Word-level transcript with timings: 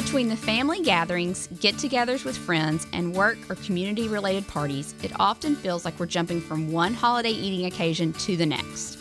Between 0.00 0.28
the 0.30 0.36
family 0.36 0.80
gatherings, 0.80 1.46
get 1.60 1.74
togethers 1.74 2.24
with 2.24 2.34
friends, 2.34 2.86
and 2.94 3.14
work 3.14 3.36
or 3.50 3.54
community 3.56 4.08
related 4.08 4.48
parties, 4.48 4.94
it 5.02 5.12
often 5.20 5.54
feels 5.54 5.84
like 5.84 6.00
we're 6.00 6.06
jumping 6.06 6.40
from 6.40 6.72
one 6.72 6.94
holiday 6.94 7.32
eating 7.32 7.66
occasion 7.66 8.14
to 8.14 8.34
the 8.34 8.46
next. 8.46 8.98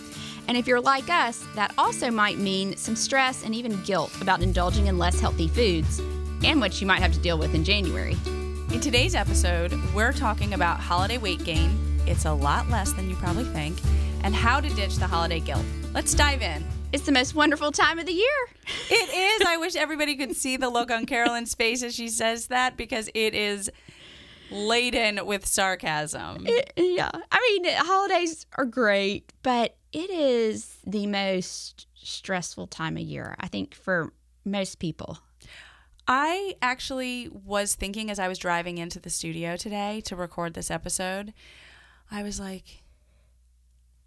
And 0.49 0.57
if 0.57 0.67
you're 0.67 0.81
like 0.81 1.09
us, 1.09 1.45
that 1.55 1.73
also 1.77 2.11
might 2.11 2.37
mean 2.37 2.75
some 2.75 2.97
stress 2.97 3.45
and 3.45 3.55
even 3.55 3.81
guilt 3.83 4.11
about 4.21 4.41
indulging 4.41 4.87
in 4.87 4.97
less 4.97 5.21
healthy 5.21 5.47
foods, 5.47 5.99
and 6.43 6.59
what 6.59 6.81
you 6.81 6.85
might 6.85 7.01
have 7.01 7.13
to 7.13 7.19
deal 7.19 7.37
with 7.37 7.55
in 7.55 7.63
January. 7.63 8.17
In 8.73 8.81
today's 8.81 9.15
episode, 9.15 9.79
we're 9.95 10.11
talking 10.11 10.53
about 10.53 10.81
holiday 10.81 11.17
weight 11.17 11.45
gain. 11.45 11.79
It's 12.07 12.25
a 12.25 12.33
lot 12.33 12.69
less 12.69 12.91
than 12.91 13.09
you 13.09 13.15
probably 13.15 13.45
think, 13.45 13.77
and 14.25 14.35
how 14.35 14.59
to 14.59 14.67
ditch 14.71 14.97
the 14.97 15.07
holiday 15.07 15.39
guilt. 15.39 15.65
Let's 15.93 16.13
dive 16.13 16.41
in. 16.41 16.65
It's 16.91 17.05
the 17.05 17.11
most 17.11 17.35
wonderful 17.35 17.71
time 17.71 17.99
of 17.99 18.07
the 18.07 18.13
year. 18.13 18.47
It 18.89 19.41
is. 19.41 19.47
I 19.47 19.57
wish 19.57 19.75
everybody 19.75 20.15
could 20.15 20.35
see 20.35 20.57
the 20.57 20.69
look 20.69 20.89
on 20.89 21.05
Carolyn's 21.05 21.53
face 21.53 21.83
as 21.83 21.93
she 21.93 22.07
says 22.09 22.47
that 22.47 22.77
because 22.77 23.09
it 23.13 23.35
is 23.35 23.69
laden 24.49 25.23
with 25.27 25.45
sarcasm. 25.45 26.47
It- 26.47 26.73
yeah. 26.75 27.11
I 27.31 27.59
mean, 27.63 27.71
holidays 27.75 28.47
are 28.57 28.65
great, 28.65 29.31
but 29.43 29.77
it 29.93 30.09
is 30.09 30.77
the 30.85 31.05
most 31.05 31.85
stressful 31.93 32.65
time 32.67 32.97
of 32.97 33.03
year, 33.03 33.35
I 33.39 33.47
think, 33.47 33.75
for 33.75 34.11
most 34.43 34.79
people. 34.79 35.19
I 36.07 36.55
actually 36.59 37.29
was 37.31 37.75
thinking 37.75 38.09
as 38.09 38.17
I 38.17 38.27
was 38.27 38.39
driving 38.39 38.79
into 38.79 38.99
the 38.99 39.11
studio 39.11 39.55
today 39.57 40.01
to 40.05 40.15
record 40.15 40.55
this 40.55 40.71
episode, 40.71 41.33
I 42.09 42.23
was 42.23 42.39
like, 42.39 42.81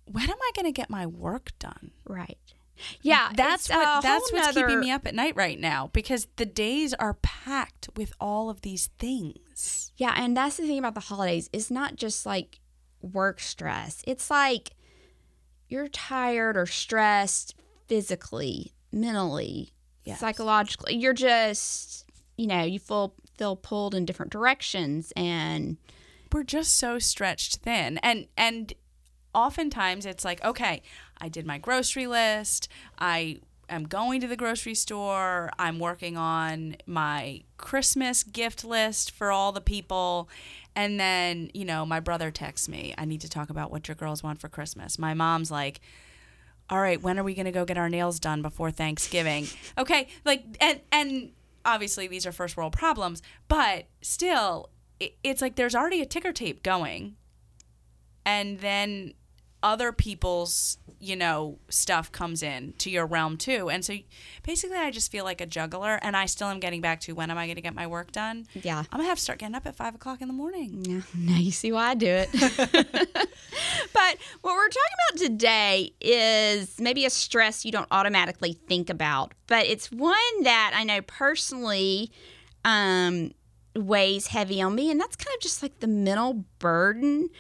when 0.07 0.25
am 0.29 0.37
I 0.43 0.51
going 0.57 0.67
to 0.67 0.73
get 0.73 0.91
my 0.91 1.07
work 1.07 1.53
done? 1.61 1.93
Right. 2.05 2.39
Yeah. 3.03 3.31
That's 3.35 3.69
what 3.69 4.03
that's 4.03 4.33
what's 4.33 4.47
nother- 4.49 4.67
keeping 4.67 4.81
me 4.81 4.91
up 4.91 5.07
at 5.07 5.15
night 5.15 5.37
right 5.37 5.59
now 5.59 5.91
because 5.93 6.27
the 6.37 6.47
days 6.47 6.93
are 6.95 7.15
packed 7.15 7.89
with 7.97 8.13
all 8.21 8.51
of 8.51 8.61
these 8.63 8.89
things. 8.99 9.93
Yeah, 9.97 10.15
and 10.17 10.37
that's 10.37 10.57
the 10.57 10.67
thing 10.67 10.79
about 10.79 10.95
the 10.95 11.01
holidays. 11.01 11.49
It's 11.53 11.71
not 11.71 11.97
just 11.97 12.25
like 12.27 12.61
work 13.01 13.41
stress. 13.41 14.03
It's 14.07 14.31
like 14.31 14.71
you're 15.69 15.89
tired 15.89 16.57
or 16.57 16.67
stressed 16.67 17.55
physically, 17.89 18.73
mentally, 18.93 19.73
Yes. 20.05 20.21
psychologically. 20.21 20.97
You're 20.97 21.13
just, 21.15 22.05
you 22.37 22.47
know, 22.47 22.63
you 22.63 22.79
feel 22.79 23.15
feel 23.39 23.57
pulled 23.57 23.95
in 23.95 24.05
different 24.05 24.31
directions 24.33 25.13
and 25.17 25.79
We're 26.33 26.43
just 26.45 26.77
so 26.79 26.99
stretched 26.99 27.57
thin. 27.57 27.99
And 27.99 28.27
and 28.37 28.73
oftentimes 29.35 30.07
it's 30.07 30.25
like, 30.25 30.43
okay, 30.45 30.83
I 31.23 31.29
did 31.29 31.47
my 31.47 31.57
grocery 31.57 32.09
list. 32.09 32.69
I 32.99 33.39
am 33.69 33.85
going 33.85 34.21
to 34.21 34.27
the 34.27 34.37
grocery 34.37 34.75
store. 34.75 35.51
I'm 35.57 35.79
working 35.79 36.17
on 36.17 36.77
my 36.85 37.45
Christmas 37.57 38.25
gift 38.25 38.65
list 38.65 39.13
for 39.13 39.31
all 39.31 39.53
the 39.53 39.61
people. 39.61 40.29
And 40.75 40.99
then, 40.99 41.51
you 41.55 41.65
know, 41.65 41.87
my 41.87 42.01
brother 42.01 42.33
texts 42.33 42.69
me, 42.69 42.93
I 42.99 43.05
need 43.05 43.21
to 43.21 43.29
talk 43.29 43.51
about 43.51 43.71
what 43.71 43.87
your 43.87 43.95
girls 43.95 44.25
want 44.25 44.41
for 44.41 44.49
Christmas. 44.49 44.99
My 44.99 45.15
mom's 45.15 45.51
like, 45.51 45.81
all 46.69 46.81
right, 46.81 47.01
when 47.01 47.21
are 47.21 47.25
we 47.25 47.35
going 47.35 47.47
to 47.47 47.53
go 47.53 47.65
get 47.65 47.79
our 47.79 47.89
nails 47.89 48.19
done 48.19 48.43
before 48.43 48.71
Thanksgiving? 48.71 49.47
Okay, 49.79 50.09
like 50.25 50.45
and 50.61 50.81
and 50.91 51.31
obviously 51.65 52.07
these 52.07 52.27
are 52.27 52.33
first 52.33 52.57
world 52.57 52.73
problems, 52.73 53.23
but 53.49 53.87
still 54.03 54.69
it, 55.01 55.17
it's 55.23 55.41
like 55.41 55.57
there's 55.57 55.75
already 55.75 56.03
a 56.03 56.07
ticker 56.07 56.33
tape 56.33 56.63
going. 56.63 57.17
And 58.25 58.61
then 58.61 59.15
other 59.63 59.93
people's, 59.93 60.79
you 60.99 61.17
know, 61.17 61.59
stuff 61.69 62.11
comes 62.11 62.43
in 62.43 62.75
to 62.79 62.91
your 62.91 63.07
realm 63.07 63.37
too. 63.37 63.71
And 63.71 63.85
so 63.85 63.95
basically 64.43 64.77
I 64.77 64.91
just 64.91 65.11
feel 65.11 65.25
like 65.25 65.41
a 65.41 65.47
juggler 65.47 65.99
and 66.03 66.17
I 66.17 66.27
still 66.27 66.49
am 66.49 66.61
getting 66.61 66.81
back 66.81 67.01
to 67.03 67.13
when 67.13 67.31
am 67.31 67.39
I 67.39 67.47
going 67.47 67.57
to 67.57 67.63
get 67.63 67.75
my 67.75 67.87
work 67.87 68.13
done? 68.13 68.47
yeah. 68.55 68.81
I'm 68.91 68.99
gonna 68.99 69.09
have 69.09 69.19
to 69.19 69.23
start 69.23 69.39
getting 69.39 69.55
up 69.55 69.67
at 69.67 69.77
five 69.77 69.95
o'clock 69.95 70.21
in 70.21 70.29
the 70.29 70.35
morning. 70.35 70.85
Yeah, 70.85 71.01
now 71.17 71.39
you 71.39 71.51
see 71.51 71.73
why 71.73 71.91
I 71.91 71.95
do 71.95 72.07
it. 72.09 72.29
but 72.33 74.19
what 74.43 74.55
we're 74.55 74.69
talking 74.69 74.97
about 75.11 75.19
today 75.19 75.93
is 76.01 76.81
maybe 76.81 77.05
a 77.05 77.11
stress 77.11 77.65
you 77.65 77.73
don't 77.73 77.89
automatically 77.91 78.53
think 78.69 78.91
about, 78.91 79.33
but 79.47 79.67
it's 79.67 79.91
one 79.91 80.43
that 80.43 80.73
I 80.75 80.85
know 80.85 81.03
personally 81.03 82.11
um, 82.65 83.33
weighs 83.75 84.29
heavy 84.29 84.61
on 84.63 84.75
me, 84.75 84.91
and 84.91 85.01
that's 85.01 85.17
kind 85.17 85.35
of 85.35 85.41
just 85.41 85.63
like 85.63 85.81
the 85.81 85.87
mental 85.89 86.45
burden 86.59 87.31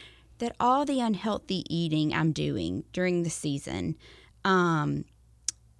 that 0.42 0.56
all 0.60 0.84
the 0.84 1.00
unhealthy 1.00 1.64
eating 1.74 2.12
I'm 2.12 2.32
doing 2.32 2.84
during 2.92 3.22
the 3.22 3.30
season, 3.30 3.96
um, 4.44 5.04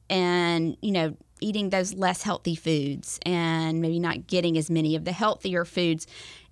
and 0.09 0.77
you 0.81 0.93
know, 0.93 1.17
eating 1.41 1.71
those 1.71 1.93
less 1.95 2.23
healthy 2.23 2.55
foods 2.55 3.19
and 3.27 3.81
maybe 3.81 3.99
not 3.99 4.27
getting 4.29 4.57
as 4.57 4.71
many 4.71 4.95
of 4.95 5.05
the 5.05 5.11
healthier 5.13 5.65
foods 5.65 6.07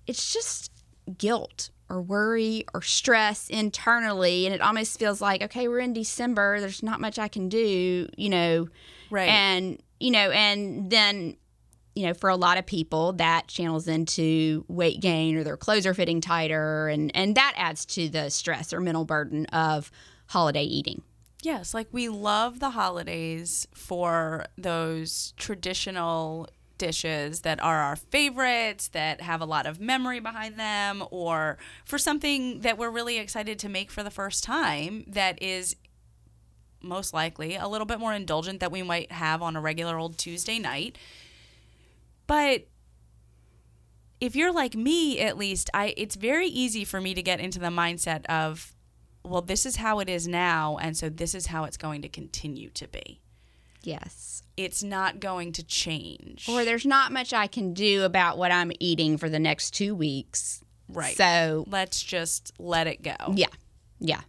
it's 0.05 0.33
just 0.33 0.69
guilt 1.17 1.69
or 1.89 2.01
worry 2.01 2.65
or 2.73 2.81
stress 2.81 3.47
internally 3.49 4.45
and 4.45 4.53
it 4.53 4.59
almost 4.59 4.99
feels 4.99 5.21
like 5.21 5.41
okay 5.41 5.69
we're 5.69 5.79
in 5.79 5.93
december 5.93 6.59
there's 6.59 6.83
not 6.83 6.99
much 6.99 7.17
i 7.17 7.29
can 7.29 7.47
do 7.47 8.09
you 8.17 8.29
know 8.29 8.67
Right. 9.09 9.29
and 9.29 9.81
you 10.01 10.11
know 10.11 10.29
and 10.31 10.89
then 10.91 11.37
you 11.95 12.07
know 12.07 12.13
for 12.13 12.29
a 12.29 12.35
lot 12.35 12.57
of 12.57 12.65
people 12.65 13.13
that 13.13 13.47
channels 13.47 13.87
into 13.87 14.65
weight 14.67 14.99
gain 15.01 15.35
or 15.35 15.43
their 15.43 15.57
clothes 15.57 15.85
are 15.85 15.93
fitting 15.93 16.21
tighter 16.21 16.87
and 16.87 17.11
and 17.15 17.35
that 17.35 17.53
adds 17.57 17.85
to 17.85 18.09
the 18.09 18.29
stress 18.29 18.73
or 18.73 18.79
mental 18.79 19.05
burden 19.05 19.45
of 19.47 19.91
holiday 20.27 20.63
eating 20.63 21.01
Yes, 21.43 21.73
like 21.73 21.87
we 21.91 22.07
love 22.07 22.59
the 22.59 22.69
holidays 22.71 23.67
for 23.73 24.45
those 24.57 25.33
traditional 25.37 26.47
dishes 26.77 27.41
that 27.41 27.61
are 27.61 27.79
our 27.79 27.95
favorites, 27.95 28.89
that 28.89 29.21
have 29.21 29.41
a 29.41 29.45
lot 29.45 29.65
of 29.65 29.79
memory 29.79 30.19
behind 30.19 30.59
them, 30.59 31.03
or 31.09 31.57
for 31.85 31.97
something 31.97 32.61
that 32.61 32.77
we're 32.77 32.91
really 32.91 33.17
excited 33.17 33.57
to 33.59 33.69
make 33.69 33.89
for 33.91 34.03
the 34.03 34.11
first 34.11 34.43
time 34.43 35.03
that 35.07 35.41
is 35.41 35.75
most 36.83 37.13
likely 37.13 37.55
a 37.55 37.67
little 37.67 37.85
bit 37.85 37.99
more 37.99 38.13
indulgent 38.13 38.59
that 38.59 38.71
we 38.71 38.81
might 38.83 39.11
have 39.11 39.41
on 39.41 39.55
a 39.55 39.61
regular 39.61 39.97
old 39.97 40.17
Tuesday 40.17 40.59
night. 40.59 40.97
But 42.31 42.69
if 44.21 44.37
you're 44.37 44.53
like 44.53 44.73
me 44.73 45.19
at 45.19 45.37
least, 45.37 45.69
I 45.73 45.93
it's 45.97 46.15
very 46.15 46.47
easy 46.47 46.85
for 46.85 47.01
me 47.01 47.13
to 47.13 47.21
get 47.21 47.41
into 47.41 47.59
the 47.59 47.67
mindset 47.67 48.25
of 48.27 48.73
well, 49.25 49.41
this 49.41 49.65
is 49.65 49.75
how 49.75 49.99
it 49.99 50.07
is 50.07 50.29
now, 50.29 50.77
and 50.81 50.95
so 50.95 51.09
this 51.09 51.35
is 51.35 51.47
how 51.47 51.65
it's 51.65 51.75
going 51.75 52.01
to 52.03 52.07
continue 52.09 52.69
to 52.69 52.87
be. 52.87 53.19
yes 53.83 54.43
It's 54.55 54.81
not 54.81 55.19
going 55.19 55.51
to 55.53 55.63
change. 55.63 56.47
or 56.47 56.63
there's 56.63 56.85
not 56.85 57.11
much 57.11 57.33
i 57.33 57.47
can 57.47 57.73
do 57.73 58.03
about 58.03 58.37
what 58.37 58.51
i'm 58.51 58.71
eating 58.79 59.17
for 59.17 59.27
the 59.29 59.39
next 59.39 59.71
two 59.71 59.93
weeks 59.93 60.63
right. 60.87 61.17
so 61.17 61.65
Let's 61.67 62.01
just 62.01 62.53
let 62.57 62.87
it 62.87 63.01
go. 63.03 63.17
yeah 63.35 63.53
yeah 63.99 64.21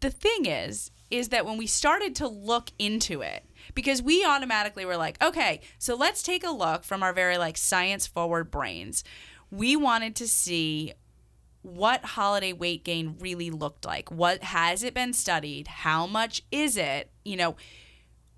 The 0.00 0.10
thing 0.10 0.44
is, 0.46 0.90
is 1.10 1.30
that 1.30 1.46
when 1.46 1.56
we 1.56 1.66
started 1.66 2.14
to 2.16 2.28
look 2.28 2.70
into 2.78 3.22
it, 3.22 3.44
because 3.74 4.02
we 4.02 4.24
automatically 4.24 4.84
were 4.84 4.96
like, 4.96 5.22
okay, 5.22 5.60
so 5.78 5.94
let's 5.94 6.22
take 6.22 6.44
a 6.44 6.50
look 6.50 6.84
from 6.84 7.02
our 7.02 7.12
very 7.12 7.38
like 7.38 7.56
science 7.56 8.06
forward 8.06 8.50
brains. 8.50 9.04
We 9.50 9.76
wanted 9.76 10.16
to 10.16 10.28
see 10.28 10.94
what 11.62 12.04
holiday 12.04 12.52
weight 12.52 12.84
gain 12.84 13.16
really 13.18 13.50
looked 13.50 13.84
like. 13.84 14.10
What 14.10 14.42
has 14.42 14.82
it 14.82 14.94
been 14.94 15.12
studied? 15.12 15.68
How 15.68 16.06
much 16.06 16.42
is 16.50 16.76
it? 16.76 17.10
You 17.24 17.36
know, 17.36 17.56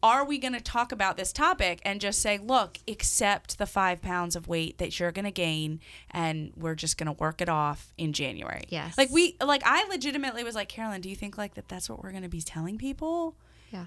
are 0.03 0.25
we 0.25 0.39
going 0.39 0.55
to 0.55 0.61
talk 0.61 0.91
about 0.91 1.17
this 1.17 1.33
topic 1.33 1.81
and 1.85 2.01
just 2.01 2.21
say, 2.21 2.39
look, 2.39 2.79
accept 2.89 3.59
the 3.59 3.67
five 3.67 4.03
pounds 4.03 4.35
of 4.35 4.49
weight 4.49 4.79
that 4.79 4.99
you're 4.99 5.13
going 5.13 5.25
to 5.25 5.31
gain 5.31 5.79
and 6.11 6.53
we're 6.57 6.75
just 6.75 6.99
going 6.99 7.07
to 7.07 7.13
work 7.13 7.41
it 7.41 7.49
off 7.49 7.93
in 7.97 8.13
January? 8.13 8.65
Yes. 8.69 8.99
Like, 8.99 9.11
we, 9.11 9.37
like, 9.41 9.63
I 9.65 9.87
legitimately 9.89 10.43
was 10.43 10.57
like, 10.57 10.69
Carolyn, 10.69 11.01
do 11.01 11.09
you 11.09 11.15
think 11.15 11.39
like 11.39 11.55
that 11.55 11.69
that's 11.69 11.89
what 11.89 12.03
we're 12.03 12.11
going 12.11 12.25
to 12.25 12.29
be 12.29 12.43
telling 12.43 12.79
people? 12.79 13.37
Yeah. 13.71 13.87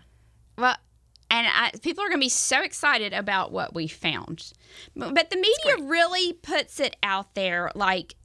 Well, 0.57 0.77
and 1.35 1.47
I, 1.47 1.71
people 1.81 2.03
are 2.03 2.07
going 2.07 2.19
to 2.19 2.25
be 2.25 2.29
so 2.29 2.61
excited 2.61 3.13
about 3.13 3.51
what 3.51 3.73
we 3.73 3.87
found. 3.87 4.53
But, 4.95 5.29
the 5.29 5.35
media 5.35 5.85
really 5.85 6.33
puts 6.33 6.79
it 6.79 6.95
out 7.03 7.35
there 7.35 7.71
like 7.75 8.15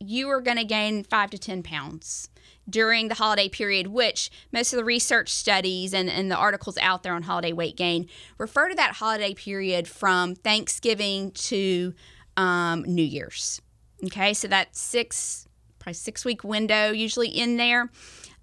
you 0.00 0.28
are 0.30 0.40
going 0.40 0.56
to 0.56 0.64
gain 0.64 1.04
five 1.04 1.30
to 1.30 1.38
10 1.38 1.62
pounds 1.62 2.28
during 2.68 3.08
the 3.08 3.14
holiday 3.14 3.48
period, 3.48 3.86
which 3.86 4.30
most 4.52 4.72
of 4.72 4.78
the 4.78 4.84
research 4.84 5.28
studies 5.28 5.94
and, 5.94 6.10
and 6.10 6.30
the 6.30 6.36
articles 6.36 6.76
out 6.78 7.02
there 7.02 7.12
on 7.14 7.22
holiday 7.22 7.52
weight 7.52 7.76
gain 7.76 8.08
refer 8.38 8.68
to 8.68 8.74
that 8.74 8.94
holiday 8.94 9.32
period 9.34 9.86
from 9.86 10.34
Thanksgiving 10.34 11.30
to 11.32 11.94
um, 12.36 12.82
New 12.82 13.04
Year's. 13.04 13.60
Okay, 14.06 14.34
so 14.34 14.48
that 14.48 14.74
six, 14.74 15.46
probably 15.78 15.94
six 15.94 16.24
week 16.24 16.42
window 16.42 16.90
usually 16.90 17.28
in 17.28 17.56
there. 17.56 17.90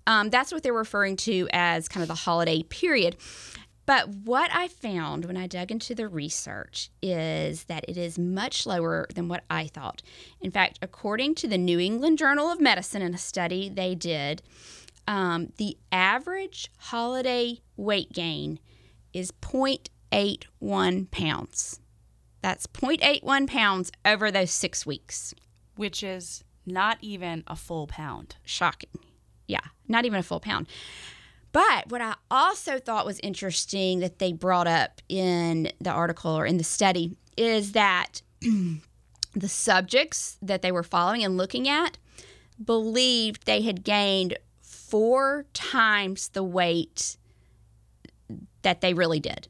Um, 0.07 0.29
that's 0.29 0.51
what 0.51 0.63
they're 0.63 0.73
referring 0.73 1.15
to 1.17 1.47
as 1.51 1.87
kind 1.87 2.01
of 2.01 2.07
the 2.07 2.15
holiday 2.15 2.63
period. 2.63 3.17
But 3.85 4.07
what 4.07 4.49
I 4.53 4.69
found 4.69 5.25
when 5.25 5.35
I 5.35 5.47
dug 5.47 5.69
into 5.71 5.93
the 5.93 6.07
research 6.07 6.89
is 7.01 7.65
that 7.65 7.83
it 7.87 7.97
is 7.97 8.17
much 8.17 8.65
lower 8.65 9.07
than 9.13 9.27
what 9.27 9.43
I 9.49 9.67
thought. 9.67 10.01
In 10.41 10.51
fact, 10.51 10.79
according 10.81 11.35
to 11.35 11.47
the 11.47 11.57
New 11.57 11.79
England 11.79 12.17
Journal 12.17 12.49
of 12.49 12.61
Medicine, 12.61 13.01
in 13.01 13.13
a 13.13 13.17
study 13.17 13.67
they 13.69 13.93
did, 13.93 14.41
um, 15.05 15.51
the 15.57 15.77
average 15.91 16.71
holiday 16.77 17.59
weight 17.75 18.13
gain 18.13 18.59
is 19.11 19.31
0.81 19.33 21.11
pounds. 21.11 21.79
That's 22.41 22.67
0.81 22.67 23.47
pounds 23.47 23.91
over 24.05 24.31
those 24.31 24.51
six 24.51 24.85
weeks. 24.85 25.33
which 25.75 26.03
is 26.03 26.43
not 26.65 26.97
even 27.01 27.43
a 27.47 27.55
full 27.55 27.87
pound. 27.87 28.35
Shocking. 28.45 28.91
Yeah, 29.47 29.59
not 29.87 30.05
even 30.05 30.19
a 30.19 30.23
full 30.23 30.39
pound. 30.39 30.67
But 31.53 31.89
what 31.89 32.01
I 32.01 32.15
also 32.29 32.79
thought 32.79 33.05
was 33.05 33.19
interesting 33.21 33.99
that 33.99 34.19
they 34.19 34.33
brought 34.33 34.67
up 34.67 35.01
in 35.07 35.71
the 35.79 35.91
article 35.91 36.31
or 36.31 36.45
in 36.45 36.57
the 36.57 36.63
study 36.63 37.15
is 37.37 37.71
that 37.71 38.23
the 38.41 39.47
subjects 39.47 40.37
that 40.41 40.63
they 40.63 40.71
were 40.71 40.83
following 40.83 41.23
and 41.23 41.37
looking 41.37 41.69
at 41.69 41.97
believed 42.63 43.45
they 43.45 43.61
had 43.61 43.83
gained 43.83 44.37
four 44.61 45.45
times 45.53 46.29
the 46.29 46.43
weight 46.43 47.17
that 48.63 48.81
they 48.81 48.95
really 48.95 49.19
did. 49.19 49.47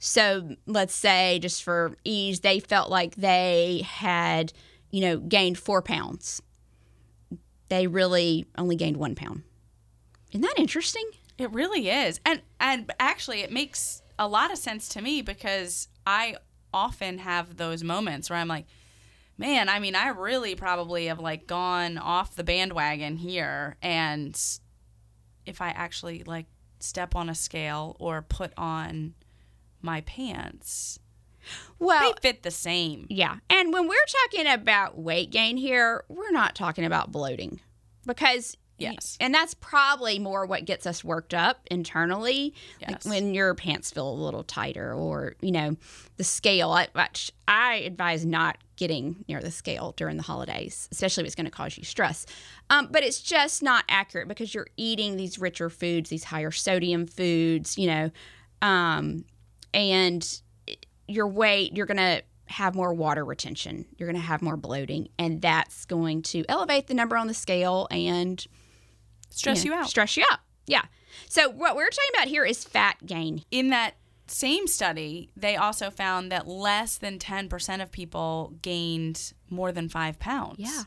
So 0.00 0.56
let's 0.66 0.94
say, 0.94 1.38
just 1.40 1.62
for 1.62 1.96
ease, 2.04 2.40
they 2.40 2.58
felt 2.58 2.90
like 2.90 3.14
they 3.14 3.82
had, 3.86 4.52
you 4.90 5.00
know, 5.00 5.18
gained 5.18 5.58
four 5.58 5.82
pounds. 5.82 6.42
They 7.68 7.86
really 7.86 8.46
only 8.58 8.76
gained 8.76 8.96
one 8.96 9.14
pound. 9.14 9.42
Isn't 10.36 10.42
that 10.42 10.58
interesting? 10.58 11.08
It 11.38 11.50
really 11.52 11.88
is. 11.88 12.20
And 12.26 12.42
and 12.60 12.92
actually 13.00 13.40
it 13.40 13.50
makes 13.50 14.02
a 14.18 14.28
lot 14.28 14.52
of 14.52 14.58
sense 14.58 14.86
to 14.90 15.00
me 15.00 15.22
because 15.22 15.88
I 16.06 16.36
often 16.74 17.16
have 17.18 17.56
those 17.56 17.82
moments 17.82 18.28
where 18.28 18.38
I'm 18.38 18.46
like, 18.48 18.66
man, 19.38 19.70
I 19.70 19.78
mean, 19.78 19.94
I 19.94 20.08
really 20.08 20.54
probably 20.54 21.06
have 21.06 21.18
like 21.20 21.46
gone 21.46 21.96
off 21.96 22.36
the 22.36 22.44
bandwagon 22.44 23.16
here 23.16 23.76
and 23.80 24.38
if 25.46 25.62
I 25.62 25.68
actually 25.70 26.22
like 26.24 26.44
step 26.80 27.16
on 27.16 27.30
a 27.30 27.34
scale 27.34 27.96
or 27.98 28.20
put 28.20 28.52
on 28.58 29.14
my 29.80 30.02
pants, 30.02 30.98
Well, 31.78 32.12
they 32.22 32.28
fit 32.28 32.42
the 32.42 32.50
same. 32.50 33.06
yeah. 33.08 33.36
And 33.48 33.72
when 33.72 33.88
we're 33.88 33.96
talking 34.24 34.46
about 34.52 34.98
weight 34.98 35.30
gain 35.30 35.56
here, 35.56 36.04
we're 36.08 36.30
not 36.30 36.54
talking 36.54 36.84
about 36.84 37.10
bloating 37.10 37.60
because 38.06 38.56
Yes. 38.78 39.16
and 39.20 39.32
that's 39.34 39.54
probably 39.54 40.18
more 40.18 40.44
what 40.46 40.64
gets 40.64 40.86
us 40.86 41.02
worked 41.02 41.32
up 41.34 41.60
internally 41.70 42.52
like 42.82 42.90
Yes. 42.90 43.04
when 43.06 43.32
your 43.34 43.54
pants 43.54 43.90
feel 43.90 44.08
a 44.08 44.12
little 44.12 44.44
tighter 44.44 44.92
or 44.92 45.34
you 45.40 45.50
know 45.52 45.76
the 46.18 46.24
scale 46.24 46.70
I, 46.70 46.88
which 46.92 47.30
i 47.48 47.76
advise 47.76 48.26
not 48.26 48.58
getting 48.76 49.24
near 49.28 49.40
the 49.40 49.50
scale 49.50 49.94
during 49.96 50.16
the 50.18 50.22
holidays 50.22 50.88
especially 50.92 51.22
if 51.22 51.26
it's 51.26 51.34
going 51.34 51.46
to 51.46 51.50
cause 51.50 51.78
you 51.78 51.84
stress 51.84 52.26
um, 52.68 52.88
but 52.90 53.02
it's 53.02 53.20
just 53.22 53.62
not 53.62 53.84
accurate 53.88 54.28
because 54.28 54.54
you're 54.54 54.66
eating 54.76 55.16
these 55.16 55.38
richer 55.38 55.70
foods 55.70 56.10
these 56.10 56.24
higher 56.24 56.50
sodium 56.50 57.06
foods 57.06 57.78
you 57.78 57.86
know 57.86 58.10
um, 58.62 59.24
and 59.72 60.40
your 61.08 61.28
weight 61.28 61.76
you're 61.76 61.86
going 61.86 61.96
to 61.96 62.22
have 62.46 62.74
more 62.74 62.92
water 62.94 63.24
retention 63.24 63.84
you're 63.96 64.08
going 64.10 64.20
to 64.20 64.26
have 64.26 64.40
more 64.42 64.56
bloating 64.56 65.08
and 65.18 65.42
that's 65.42 65.84
going 65.86 66.22
to 66.22 66.44
elevate 66.48 66.86
the 66.86 66.94
number 66.94 67.16
on 67.16 67.26
the 67.26 67.34
scale 67.34 67.88
and 67.90 68.46
Stress 69.36 69.64
know, 69.64 69.72
you 69.72 69.78
out. 69.78 69.88
Stress 69.88 70.16
you 70.16 70.24
out. 70.30 70.40
Yeah. 70.66 70.82
So 71.28 71.48
what 71.48 71.76
we're 71.76 71.88
talking 71.88 72.10
about 72.14 72.28
here 72.28 72.44
is 72.44 72.64
fat 72.64 72.96
gain. 73.04 73.42
in 73.50 73.68
that 73.68 73.94
same 74.28 74.66
study, 74.66 75.30
they 75.36 75.56
also 75.56 75.90
found 75.90 76.32
that 76.32 76.48
less 76.48 76.98
than 76.98 77.18
10% 77.18 77.82
of 77.82 77.92
people 77.92 78.54
gained 78.60 79.32
more 79.48 79.70
than 79.70 79.88
five 79.88 80.18
pounds. 80.18 80.56
Yeah. 80.58 80.82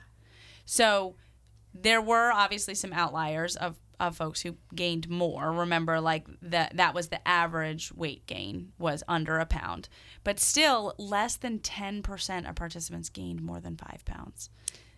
So 0.65 1.15
there 1.73 2.01
were 2.01 2.31
obviously 2.31 2.75
some 2.75 2.91
outliers 2.91 3.55
of, 3.55 3.77
of 3.99 4.17
folks 4.17 4.41
who 4.41 4.57
gained 4.75 5.09
more. 5.09 5.51
Remember, 5.51 6.01
like 6.01 6.27
that 6.41 6.75
that 6.75 6.93
was 6.93 7.07
the 7.09 7.25
average 7.25 7.93
weight 7.93 8.25
gain 8.25 8.73
was 8.77 9.03
under 9.07 9.39
a 9.39 9.45
pound. 9.45 9.87
But 10.23 10.39
still, 10.39 10.93
less 10.97 11.37
than 11.37 11.59
10% 11.59 12.49
of 12.49 12.55
participants 12.55 13.09
gained 13.09 13.41
more 13.41 13.61
than 13.61 13.77
five 13.77 14.03
pounds. 14.05 14.49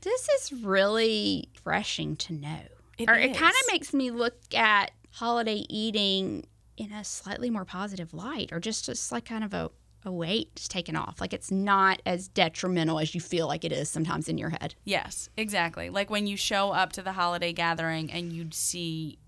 This 0.02 0.28
is 0.30 0.64
really 0.64 1.50
refreshing 1.54 2.16
to 2.18 2.34
know. 2.34 2.62
It 3.02 3.10
or 3.10 3.16
it 3.16 3.36
kind 3.36 3.52
of 3.54 3.72
makes 3.72 3.94
me 3.94 4.12
look 4.12 4.36
at 4.54 4.92
holiday 5.12 5.66
eating 5.70 6.46
in 6.78 6.92
a 6.92 7.04
slightly 7.04 7.50
more 7.50 7.66
positive 7.66 8.14
light 8.14 8.52
or 8.52 8.60
just 8.60 8.86
just 8.86 9.12
like 9.12 9.26
kind 9.26 9.44
of 9.44 9.54
a, 9.54 9.70
a 10.06 10.12
weight 10.12 10.56
just 10.56 10.72
taken 10.72 10.96
off. 10.96 11.22
Like 11.22 11.34
it's 11.34 11.52
not 11.52 12.02
as 12.06 12.28
detrimental 12.28 13.00
as 13.00 13.14
you 13.14 13.22
feel 13.22 13.48
like 13.48 13.64
it 13.64 13.72
is 13.72 13.90
sometimes 13.90 14.28
in 14.30 14.38
your 14.38 14.50
head. 14.50 14.76
Yes, 14.84 15.30
exactly. 15.38 15.90
Like 15.90 16.10
when 16.10 16.28
you 16.28 16.38
show 16.38 16.72
up 16.72 16.94
to 16.94 17.02
the 17.02 17.12
holiday 17.14 17.54
gathering 17.54 18.12
and 18.12 18.32
you'd 18.34 18.54
see 18.54 19.20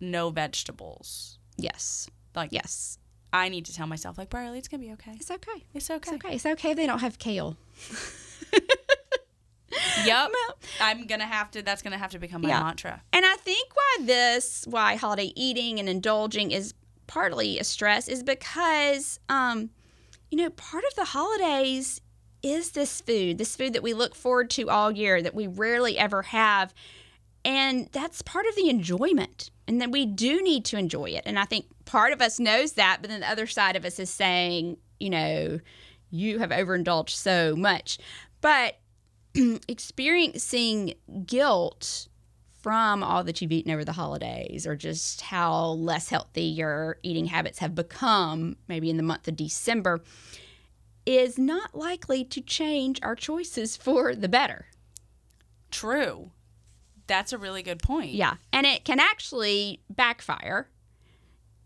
no 0.00 0.30
vegetables. 0.30 1.38
Yes. 1.56 2.08
Like 2.34 2.50
Yes. 2.52 2.98
I 3.34 3.48
need 3.48 3.64
to 3.64 3.74
tell 3.74 3.86
myself, 3.86 4.18
like, 4.18 4.28
Brierley, 4.28 4.58
it's 4.58 4.68
gonna 4.68 4.82
be 4.82 4.92
okay. 4.92 5.12
It's 5.14 5.30
okay. 5.30 5.64
It's 5.72 5.90
okay. 5.90 5.96
It's 5.96 6.24
okay. 6.24 6.34
It's 6.34 6.46
okay 6.46 6.70
if 6.72 6.76
they 6.76 6.86
don't 6.86 6.98
have 6.98 7.18
kale. 7.18 7.56
Yep. 10.04 10.30
I'm 10.80 11.06
gonna 11.06 11.26
have 11.26 11.50
to. 11.52 11.62
That's 11.62 11.82
gonna 11.82 11.98
have 11.98 12.10
to 12.12 12.18
become 12.18 12.42
my 12.42 12.48
Yeah. 12.48 12.60
mantra. 12.62 13.02
And 13.12 13.24
I 13.24 13.36
think 13.36 13.68
why 13.74 14.04
this, 14.04 14.64
why 14.68 14.96
holiday 14.96 15.32
eating 15.36 15.78
and 15.78 15.88
indulging 15.88 16.50
is 16.50 16.74
partly 17.06 17.58
a 17.58 17.64
stress 17.64 18.08
is 18.08 18.22
because, 18.22 19.20
um, 19.28 19.70
you 20.30 20.38
know, 20.38 20.50
part 20.50 20.84
of 20.84 20.94
the 20.94 21.04
holidays 21.06 22.00
is 22.42 22.72
this 22.72 23.00
food, 23.00 23.38
this 23.38 23.54
food 23.54 23.72
that 23.74 23.82
we 23.82 23.92
look 23.94 24.14
forward 24.14 24.50
to 24.50 24.68
all 24.70 24.90
year 24.90 25.20
that 25.22 25.34
we 25.34 25.46
rarely 25.46 25.98
ever 25.98 26.22
have. 26.22 26.72
And 27.44 27.88
that's 27.92 28.22
part 28.22 28.46
of 28.46 28.54
the 28.56 28.68
enjoyment. 28.68 29.50
And 29.68 29.80
that 29.80 29.90
we 29.90 30.06
do 30.06 30.42
need 30.42 30.64
to 30.66 30.76
enjoy 30.78 31.10
it. 31.10 31.22
And 31.24 31.38
I 31.38 31.44
think 31.44 31.66
part 31.84 32.12
of 32.12 32.20
us 32.20 32.40
knows 32.40 32.72
that, 32.72 32.98
but 33.00 33.10
then 33.10 33.20
the 33.20 33.30
other 33.30 33.46
side 33.46 33.76
of 33.76 33.84
us 33.84 33.98
is 33.98 34.10
saying, 34.10 34.76
you 34.98 35.08
know, 35.10 35.60
you 36.10 36.38
have 36.40 36.50
overindulged 36.50 37.16
so 37.16 37.54
much. 37.56 37.98
But 38.40 38.78
experiencing 39.68 40.94
guilt 41.26 42.08
from 42.62 43.02
all 43.02 43.24
that 43.24 43.42
you've 43.42 43.50
eaten 43.52 43.72
over 43.72 43.84
the 43.84 43.92
holidays 43.92 44.66
or 44.66 44.76
just 44.76 45.20
how 45.20 45.70
less 45.70 46.08
healthy 46.08 46.44
your 46.44 46.98
eating 47.02 47.26
habits 47.26 47.58
have 47.58 47.74
become, 47.74 48.56
maybe 48.68 48.88
in 48.88 48.96
the 48.96 49.02
month 49.02 49.26
of 49.26 49.34
December, 49.36 50.00
is 51.04 51.38
not 51.38 51.74
likely 51.74 52.24
to 52.24 52.40
change 52.40 53.00
our 53.02 53.16
choices 53.16 53.76
for 53.76 54.14
the 54.14 54.28
better. 54.28 54.66
True. 55.72 56.30
That's 57.08 57.32
a 57.32 57.38
really 57.38 57.62
good 57.62 57.82
point. 57.82 58.12
Yeah. 58.12 58.34
And 58.52 58.64
it 58.64 58.84
can 58.84 59.00
actually 59.00 59.80
backfire. 59.90 60.68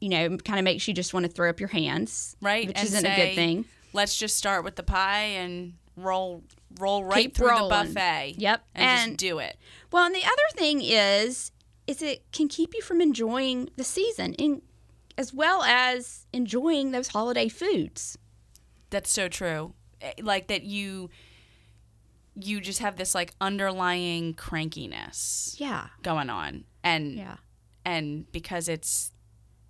You 0.00 0.08
know, 0.08 0.36
kind 0.38 0.58
of 0.58 0.64
makes 0.64 0.86
you 0.88 0.94
just 0.94 1.12
want 1.12 1.26
to 1.26 1.32
throw 1.32 1.50
up 1.50 1.60
your 1.60 1.68
hands, 1.68 2.36
Right. 2.40 2.66
Which 2.66 2.78
and 2.78 2.86
isn't 2.86 3.04
a 3.04 3.16
good 3.16 3.34
thing. 3.34 3.64
Let's 3.92 4.16
just 4.16 4.36
start 4.36 4.64
with 4.64 4.76
the 4.76 4.82
pie 4.82 5.22
and 5.22 5.74
roll 5.96 6.44
roll 6.78 7.04
right 7.04 7.22
Keep 7.24 7.36
through 7.36 7.48
rolling. 7.50 7.88
the 7.88 7.94
buffet. 7.94 8.34
Yep. 8.38 8.62
And, 8.74 8.84
And- 8.84 9.10
just 9.12 9.18
do 9.18 9.38
it. 9.38 9.56
Well, 9.90 10.04
and 10.04 10.14
the 10.14 10.24
other 10.24 10.56
thing 10.56 10.80
is, 10.82 11.52
is 11.86 12.02
it 12.02 12.30
can 12.32 12.48
keep 12.48 12.74
you 12.74 12.82
from 12.82 13.00
enjoying 13.00 13.70
the 13.76 13.84
season, 13.84 14.34
in, 14.34 14.60
as 15.16 15.32
well 15.32 15.62
as 15.62 16.26
enjoying 16.32 16.90
those 16.90 17.08
holiday 17.08 17.48
foods. 17.48 18.18
That's 18.90 19.10
so 19.10 19.28
true. 19.28 19.72
Eh, 20.02 20.12
Like 20.20 20.48
that 20.48 20.64
you 20.64 21.08
you 22.38 22.60
just 22.60 22.80
have 22.80 22.96
this 22.96 23.14
like 23.14 23.32
underlying 23.40 24.34
crankiness 24.34 25.58
Yeah, 25.58 25.86
going 26.02 26.28
on. 26.28 26.64
And 26.84 27.14
yeah, 27.16 27.36
and 27.84 28.30
because 28.32 28.68
it's 28.68 29.12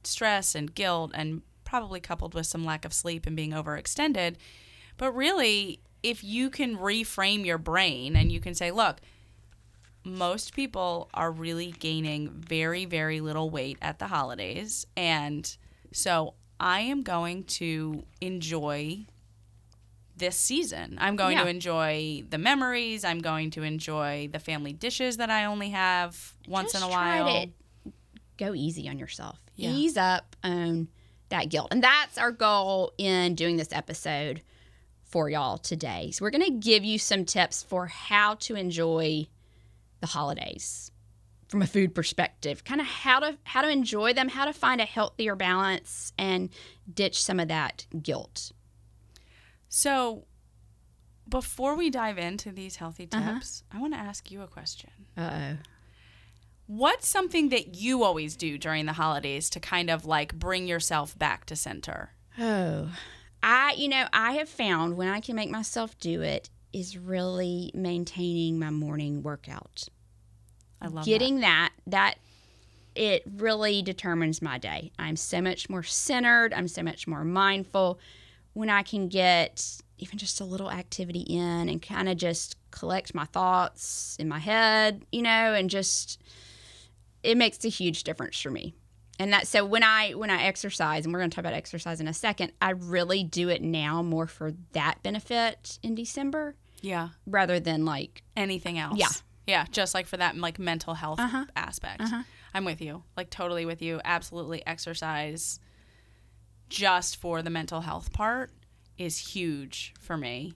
stress 0.03 0.55
and 0.55 0.75
guilt 0.75 1.13
and 1.15 1.43
probably 1.65 2.01
coupled 2.01 2.35
with 2.35 2.47
some 2.47 2.65
lack 2.65 2.85
of 2.85 2.93
sleep 2.93 3.27
and 3.27 3.35
being 3.37 3.51
overextended 3.51 4.37
but 4.99 5.11
really 5.13 5.81
if 6.07 6.23
you 6.23 6.51
can 6.51 6.77
reframe 6.77 7.45
your 7.45 7.59
brain 7.59 8.15
and 8.15 8.31
you 8.31 8.39
can 8.39 8.55
say 8.55 8.71
look 8.71 9.01
most 10.05 10.55
people 10.55 11.11
are 11.13 11.33
really 11.33 11.73
gaining 11.73 12.31
very 12.31 12.85
very 12.85 13.21
little 13.21 13.51
weight 13.51 13.77
at 13.83 13.99
the 13.99 14.07
holidays. 14.07 14.87
And 14.97 15.45
so 15.93 16.35
i 16.61 16.81
am 16.81 17.03
going 17.03 17.45
to 17.45 18.05
enjoy 18.21 19.05
this 20.17 20.37
season. 20.37 20.97
I'm 20.99 21.17
going 21.17 21.37
to 21.37 21.47
enjoy 21.47 22.23
the 22.31 22.39
memories. 22.39 23.05
I'm 23.05 23.19
going 23.19 23.51
to 23.51 23.63
enjoy 23.63 24.31
the 24.33 24.39
family 24.39 24.73
dishes 24.73 25.19
that 25.19 25.29
i 25.29 25.45
only 25.45 25.71
have 25.71 26.35
once 26.49 26.73
Just 26.73 26.85
in 26.85 26.91
a 26.91 26.93
try 26.95 27.21
while. 27.21 27.43
to 27.43 27.93
go 28.39 28.55
easy 28.55 28.89
on 28.89 28.99
yourself. 28.99 29.39
Yeah. 29.57 29.71
Ease 29.71 29.97
up 29.97 30.37
on 30.45 30.89
that 31.31 31.49
guilt, 31.49 31.69
and 31.73 31.83
that's 31.83 32.17
our 32.17 32.31
goal 32.31 32.93
in 32.97 33.35
doing 33.35 33.57
this 33.57 33.73
episode 33.73 34.41
for 35.17 35.31
y'all 35.31 35.57
today. 35.57 36.11
So 36.11 36.23
we're 36.27 36.31
going 36.31 36.45
to 36.45 36.51
give 36.51 36.85
you 36.85 36.99
some 36.99 37.25
tips 37.25 37.63
for 37.63 37.87
how 37.87 38.35
to 38.35 38.55
enjoy 38.55 39.27
the 40.03 40.07
holidays 40.09 40.91
from 41.49 41.63
a 41.63 41.67
food 41.67 41.95
perspective 41.95 42.65
kind 42.65 42.83
of 42.83 42.87
how 42.87 43.21
to 43.21 43.39
how 43.45 43.63
to 43.63 43.71
enjoy 43.71 44.13
them 44.13 44.29
how 44.29 44.45
to 44.45 44.53
find 44.53 44.79
a 44.79 44.85
healthier 44.85 45.35
balance 45.35 46.13
and 46.19 46.51
ditch 46.93 47.23
some 47.23 47.41
of 47.41 47.49
that 47.49 47.87
guilt 48.03 48.53
So, 49.71 50.27
before 51.27 51.77
we 51.77 51.89
dive 51.89 52.19
into 52.19 52.53
these 52.53 52.77
healthy 52.77 53.09
Uh-huh. 53.11 53.35
tips, 53.37 53.63
I 53.73 53.81
want 53.81 53.95
to 53.95 53.99
ask 53.99 54.31
you 54.31 54.43
a 54.43 54.47
question. 54.47 54.91
uh-oh 55.17 55.57
What's 56.67 57.09
something 57.09 57.49
that 57.49 57.75
you 57.77 58.03
always 58.05 58.37
do 58.37 58.59
during 58.59 58.85
the 58.85 58.93
holidays 58.93 59.49
to 59.51 59.61
kind 59.61 59.89
of 59.89 60.05
like 60.05 60.35
bring 60.39 60.67
yourself 60.67 61.19
back 61.19 61.47
to 61.47 61.57
center? 61.57 62.11
oh 62.39 62.91
I, 63.43 63.75
you 63.77 63.89
know, 63.89 64.07
I 64.13 64.33
have 64.33 64.49
found 64.49 64.97
when 64.97 65.09
I 65.09 65.21
can 65.21 65.37
make 65.37 65.51
myself 65.51 65.99
do 65.99 66.23
it 66.23 66.51
is 66.73 66.99
really 66.99 67.71
maintaining 67.75 68.59
my 68.59 68.71
morning 68.71 69.23
workout. 69.23 69.89
I 70.81 70.89
love 70.89 71.05
Getting 71.05 71.41
that. 71.41 71.71
that, 71.87 72.17
it 72.95 73.23
really 73.37 73.83
determines 73.83 74.43
my 74.43 74.59
day. 74.59 74.91
I'm 74.99 75.17
so 75.17 75.41
much 75.41 75.69
more 75.69 75.83
centered. 75.83 76.53
I'm 76.55 76.69
so 76.69 76.83
much 76.83 77.07
more 77.07 77.25
mindful 77.25 77.99
when 78.55 78.71
I 78.71 78.83
can 78.83 79.09
get 79.09 79.81
even 79.99 80.19
just 80.19 80.41
a 80.41 80.45
little 80.45 80.71
activity 80.71 81.21
in 81.21 81.69
and 81.69 81.81
kind 81.81 82.09
of 82.09 82.17
just 82.17 82.57
collect 82.71 83.15
my 83.15 83.25
thoughts 83.25 84.17
in 84.19 84.29
my 84.29 84.39
head, 84.39 85.05
you 85.13 85.23
know, 85.23 85.55
and 85.55 85.71
just 85.71 86.23
it 87.23 87.37
makes 87.37 87.65
a 87.65 87.69
huge 87.69 88.05
difference 88.05 88.41
for 88.41 88.51
me. 88.51 88.75
And 89.19 89.33
that 89.33 89.47
so 89.47 89.65
when 89.65 89.83
I 89.83 90.13
when 90.13 90.29
I 90.31 90.43
exercise 90.45 91.05
and 91.05 91.13
we're 91.13 91.21
going 91.21 91.31
to 91.31 91.35
talk 91.35 91.43
about 91.43 91.55
exercise 91.55 92.01
in 92.01 92.09
a 92.09 92.13
second, 92.15 92.53
I 92.61 92.71
really 92.71 93.25
do 93.25 93.49
it 93.49 93.63
now 93.63 94.03
more 94.03 94.27
for 94.27 94.53
that 94.73 95.03
benefit 95.03 95.79
in 95.83 95.95
December. 95.95 96.55
Yeah. 96.83 97.09
rather 97.27 97.59
than 97.59 97.85
like 97.87 98.23
Anything 98.37 98.79
else? 98.79 98.99
Yeah. 98.99 99.09
Yeah. 99.47 99.65
Just 99.71 99.95
like 99.95 100.07
for 100.07 100.19
that 100.19 100.37
like 100.37 100.59
mental 100.59 100.95
health 100.95 101.19
Uh-huh. 101.19 101.47
aspect. 101.57 102.03
Uh-huh. 102.03 102.23
I'm 102.53 102.65
with 102.67 102.81
you. 102.83 103.03
Like 103.17 103.31
totally 103.31 103.65
with 103.65 103.81
you. 103.83 104.01
Absolutely 104.05 104.65
exercise 104.67 105.59
just 106.69 107.17
for 107.17 107.43
the 107.43 107.51
mental 107.51 107.81
health 107.81 108.13
part 108.13 108.51
is 108.99 109.19
huge 109.19 109.95
for 110.01 110.17
me. 110.17 110.53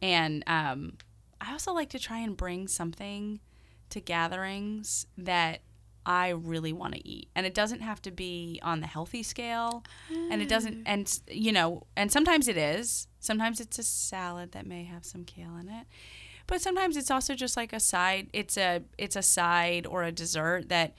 And 0.00 0.44
um, 0.46 0.94
I 1.40 1.52
also 1.52 1.72
like 1.72 1.90
to 1.90 1.98
try 1.98 2.18
and 2.18 2.36
bring 2.36 2.68
something 2.68 3.40
to 3.90 4.00
gatherings 4.00 5.06
that 5.16 5.60
I 6.08 6.30
really 6.30 6.72
want 6.72 6.94
to 6.94 7.06
eat. 7.06 7.28
And 7.34 7.44
it 7.44 7.52
doesn't 7.52 7.82
have 7.82 8.00
to 8.02 8.10
be 8.10 8.58
on 8.62 8.80
the 8.80 8.86
healthy 8.86 9.22
scale. 9.22 9.84
And 10.32 10.40
it 10.40 10.48
doesn't, 10.48 10.84
and 10.86 11.20
you 11.30 11.52
know, 11.52 11.86
and 11.98 12.10
sometimes 12.10 12.48
it 12.48 12.56
is. 12.56 13.08
Sometimes 13.20 13.60
it's 13.60 13.78
a 13.78 13.82
salad 13.82 14.52
that 14.52 14.66
may 14.66 14.84
have 14.84 15.04
some 15.04 15.24
kale 15.24 15.54
in 15.60 15.68
it. 15.68 15.86
But 16.46 16.62
sometimes 16.62 16.96
it's 16.96 17.10
also 17.10 17.34
just 17.34 17.58
like 17.58 17.74
a 17.74 17.80
side, 17.80 18.30
it's 18.32 18.56
a, 18.56 18.82
it's 18.96 19.16
a 19.16 19.22
side 19.22 19.86
or 19.86 20.02
a 20.02 20.10
dessert 20.10 20.70
that 20.70 20.94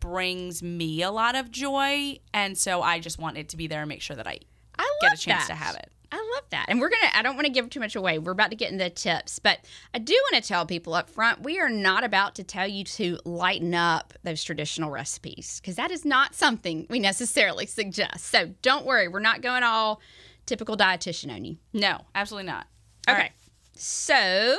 brings 0.00 0.64
me 0.64 1.00
a 1.02 1.12
lot 1.12 1.36
of 1.36 1.52
joy. 1.52 2.18
And 2.34 2.58
so 2.58 2.82
I 2.82 2.98
just 2.98 3.20
want 3.20 3.38
it 3.38 3.50
to 3.50 3.56
be 3.56 3.68
there 3.68 3.82
and 3.82 3.88
make 3.88 4.02
sure 4.02 4.16
that 4.16 4.26
I 4.26 4.40
I 4.76 4.90
get 5.00 5.14
a 5.14 5.16
chance 5.16 5.46
that. 5.46 5.52
to 5.52 5.64
have 5.64 5.76
it. 5.76 5.92
I 6.12 6.16
love 6.36 6.44
that. 6.50 6.66
And 6.68 6.78
we're 6.78 6.90
going 6.90 7.00
to, 7.02 7.16
I 7.16 7.22
don't 7.22 7.36
want 7.36 7.46
to 7.46 7.52
give 7.52 7.70
too 7.70 7.80
much 7.80 7.96
away. 7.96 8.18
We're 8.18 8.32
about 8.32 8.50
to 8.50 8.56
get 8.56 8.70
into 8.70 8.84
the 8.84 8.90
tips, 8.90 9.38
but 9.38 9.60
I 9.94 9.98
do 9.98 10.12
want 10.30 10.42
to 10.42 10.46
tell 10.46 10.66
people 10.66 10.92
up 10.92 11.08
front 11.08 11.42
we 11.42 11.58
are 11.58 11.70
not 11.70 12.04
about 12.04 12.34
to 12.34 12.44
tell 12.44 12.66
you 12.68 12.84
to 12.84 13.18
lighten 13.24 13.74
up 13.74 14.12
those 14.22 14.44
traditional 14.44 14.90
recipes 14.90 15.58
because 15.60 15.76
that 15.76 15.90
is 15.90 16.04
not 16.04 16.34
something 16.34 16.86
we 16.90 16.98
necessarily 17.00 17.64
suggest. 17.64 18.26
So 18.26 18.50
don't 18.60 18.84
worry, 18.84 19.08
we're 19.08 19.20
not 19.20 19.40
going 19.40 19.62
all 19.62 20.00
typical 20.44 20.76
dietitian 20.76 21.34
on 21.34 21.44
you. 21.46 21.56
No, 21.72 22.02
absolutely 22.14 22.46
not. 22.50 22.66
All 23.08 23.14
Okay. 23.14 23.22
right. 23.22 23.32
So, 23.74 24.58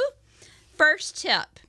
first 0.75 1.21
tip 1.21 1.59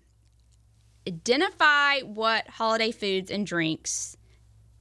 identify 1.06 2.00
what 2.00 2.48
holiday 2.48 2.90
foods 2.90 3.30
and 3.30 3.46
drinks 3.46 4.16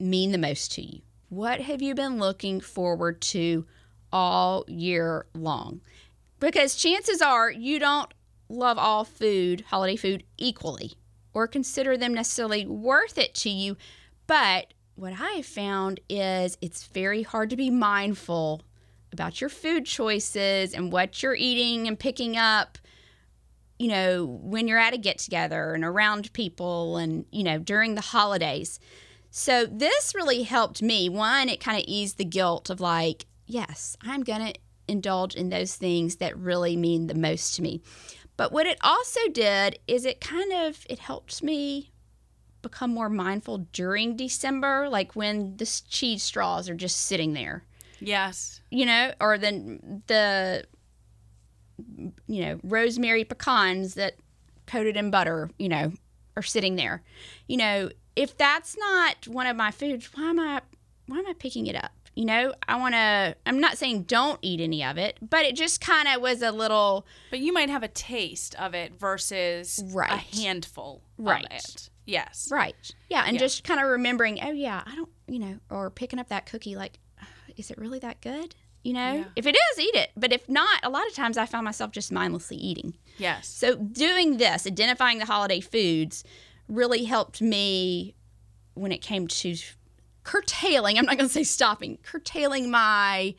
mean 0.00 0.32
the 0.32 0.38
most 0.38 0.72
to 0.72 0.82
you. 0.82 1.02
What 1.28 1.60
have 1.60 1.82
you 1.82 1.94
been 1.94 2.18
looking 2.18 2.60
forward 2.60 3.20
to 3.22 3.66
all 4.14 4.64
year 4.68 5.26
long? 5.34 5.82
Because 6.40 6.74
chances 6.74 7.20
are 7.20 7.50
you 7.50 7.78
don't 7.78 8.14
love 8.48 8.78
all 8.78 9.04
food, 9.04 9.64
holiday 9.68 9.96
food, 9.96 10.24
equally 10.38 10.94
or 11.34 11.48
consider 11.48 11.96
them 11.96 12.14
necessarily 12.14 12.64
worth 12.64 13.18
it 13.18 13.34
to 13.34 13.50
you. 13.50 13.76
But 14.26 14.72
what 14.94 15.20
I 15.20 15.32
have 15.32 15.46
found 15.46 16.00
is 16.08 16.56
it's 16.62 16.86
very 16.86 17.22
hard 17.22 17.50
to 17.50 17.56
be 17.56 17.68
mindful 17.70 18.62
about 19.12 19.40
your 19.40 19.50
food 19.50 19.84
choices 19.84 20.72
and 20.72 20.92
what 20.92 21.22
you're 21.22 21.34
eating 21.34 21.88
and 21.88 21.98
picking 21.98 22.36
up, 22.36 22.78
you 23.78 23.88
know, 23.88 24.24
when 24.42 24.68
you're 24.68 24.78
at 24.78 24.94
a 24.94 24.98
get 24.98 25.18
together 25.18 25.74
and 25.74 25.84
around 25.84 26.32
people 26.32 26.96
and, 26.96 27.26
you 27.30 27.42
know, 27.42 27.58
during 27.58 27.96
the 27.96 28.00
holidays. 28.00 28.78
So 29.30 29.66
this 29.66 30.14
really 30.14 30.44
helped 30.44 30.80
me. 30.80 31.08
One, 31.08 31.48
it 31.48 31.60
kind 31.60 31.76
of 31.76 31.84
eased 31.88 32.18
the 32.18 32.24
guilt 32.24 32.70
of 32.70 32.80
like, 32.80 33.26
yes, 33.46 33.96
I'm 34.02 34.22
going 34.22 34.52
to 34.52 34.60
indulge 34.88 35.34
in 35.34 35.48
those 35.48 35.76
things 35.76 36.16
that 36.16 36.36
really 36.36 36.76
mean 36.76 37.06
the 37.06 37.14
most 37.14 37.54
to 37.56 37.62
me. 37.62 37.82
But 38.36 38.52
what 38.52 38.66
it 38.66 38.78
also 38.82 39.20
did 39.32 39.78
is 39.86 40.04
it 40.04 40.20
kind 40.20 40.52
of 40.52 40.84
it 40.90 40.98
helped 40.98 41.42
me 41.42 41.92
become 42.62 42.90
more 42.90 43.08
mindful 43.08 43.58
during 43.72 44.16
December, 44.16 44.88
like 44.88 45.14
when 45.14 45.56
the 45.56 45.82
cheese 45.88 46.22
straws 46.22 46.68
are 46.68 46.74
just 46.74 46.96
sitting 47.02 47.34
there 47.34 47.64
Yes. 48.00 48.60
you 48.70 48.86
know, 48.86 49.12
or 49.20 49.38
then 49.38 50.02
the 50.06 50.64
you 52.26 52.42
know 52.42 52.60
rosemary 52.62 53.24
pecans 53.24 53.94
that 53.94 54.14
coated 54.66 54.96
in 54.96 55.10
butter, 55.10 55.50
you 55.58 55.68
know, 55.68 55.92
are 56.36 56.42
sitting 56.42 56.76
there. 56.76 57.02
You 57.46 57.56
know, 57.58 57.90
if 58.16 58.36
that's 58.36 58.76
not 58.76 59.28
one 59.28 59.46
of 59.46 59.56
my 59.56 59.70
foods, 59.70 60.08
why 60.14 60.30
am 60.30 60.40
I 60.40 60.60
why 61.06 61.18
am 61.18 61.26
I 61.26 61.34
picking 61.34 61.66
it 61.66 61.76
up? 61.76 61.92
You 62.14 62.24
know, 62.26 62.54
I 62.68 62.76
want 62.76 62.94
to. 62.94 63.36
I'm 63.44 63.58
not 63.58 63.76
saying 63.76 64.04
don't 64.04 64.38
eat 64.42 64.60
any 64.60 64.84
of 64.84 64.98
it, 64.98 65.18
but 65.20 65.44
it 65.44 65.56
just 65.56 65.80
kind 65.80 66.06
of 66.06 66.20
was 66.22 66.42
a 66.42 66.52
little 66.52 67.06
But 67.30 67.40
you 67.40 67.52
might 67.52 67.68
have 67.70 67.82
a 67.82 67.88
taste 67.88 68.54
of 68.54 68.72
it 68.74 68.92
versus 68.98 69.82
a 69.96 70.16
handful 70.16 71.02
Right. 71.18 71.44
of 71.44 71.52
it. 71.52 71.90
Yes. 72.06 72.48
right. 72.52 72.76
Yeah, 73.08 73.24
and 73.26 73.34
Yeah. 73.34 73.40
just 73.40 73.64
kind 73.64 73.80
of 73.80 73.86
remembering, 73.88 74.38
oh 74.42 74.52
yeah, 74.52 74.82
I 74.86 74.94
don't, 74.94 75.08
you 75.26 75.38
know, 75.38 75.58
or 75.70 75.90
picking 75.90 76.18
up 76.18 76.28
that 76.28 76.46
cookie, 76.46 76.76
like, 76.76 76.98
is 77.56 77.70
it 77.70 77.78
really 77.78 77.98
that 78.00 78.20
good? 78.20 78.54
You 78.82 78.92
know, 78.92 79.12
Yeah. 79.14 79.24
if 79.36 79.46
it 79.46 79.56
is, 79.56 79.78
eat 79.80 79.94
it. 79.94 80.10
But 80.14 80.30
if 80.32 80.46
not, 80.48 80.80
a 80.84 80.90
lot 80.90 81.06
of 81.06 81.14
times 81.14 81.38
I 81.38 81.46
found 81.46 81.64
myself 81.64 81.90
just 81.92 82.12
mindlessly 82.12 82.58
eating. 82.58 82.94
Yes. 83.16 83.48
So 83.48 83.74
doing 83.76 84.36
this, 84.36 84.66
identifying 84.66 85.18
the 85.18 85.24
holiday 85.24 85.60
foods, 85.60 86.22
really 86.68 87.04
helped 87.04 87.40
me 87.40 88.14
when 88.74 88.92
it 88.92 88.98
came 88.98 89.26
to 89.26 89.56
curtailing. 90.24 90.98
I'm 90.98 91.06
not 91.06 91.16
going 91.16 91.28
to 91.28 91.32
say 91.32 91.44
stopping, 91.44 91.98
curtailing 92.02 92.70
my 92.70 93.34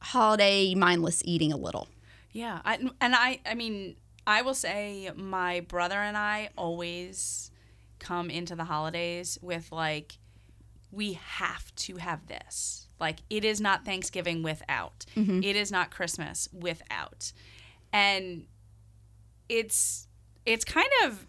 holiday 0.00 0.74
mindless 0.74 1.22
eating 1.24 1.52
a 1.52 1.56
little. 1.56 1.88
Yeah, 2.32 2.60
I, 2.64 2.74
and 3.00 3.14
I, 3.14 3.40
I 3.46 3.54
mean, 3.54 3.96
I 4.26 4.42
will 4.42 4.54
say 4.54 5.10
my 5.16 5.60
brother 5.60 5.96
and 5.96 6.16
I 6.16 6.50
always 6.58 7.50
come 7.98 8.30
into 8.30 8.54
the 8.54 8.64
holidays 8.64 9.38
with 9.40 9.72
like, 9.72 10.18
we 10.90 11.14
have 11.14 11.74
to 11.76 11.96
have 11.96 12.26
this. 12.26 12.86
Like, 13.00 13.18
it 13.30 13.44
is 13.44 13.60
not 13.60 13.84
Thanksgiving 13.84 14.42
without. 14.42 15.06
Mm-hmm. 15.16 15.42
It 15.42 15.56
is 15.56 15.70
not 15.70 15.90
Christmas 15.90 16.48
without, 16.52 17.32
and 17.92 18.46
it's 19.48 20.08
it's 20.44 20.64
kind 20.64 20.90
of 21.04 21.26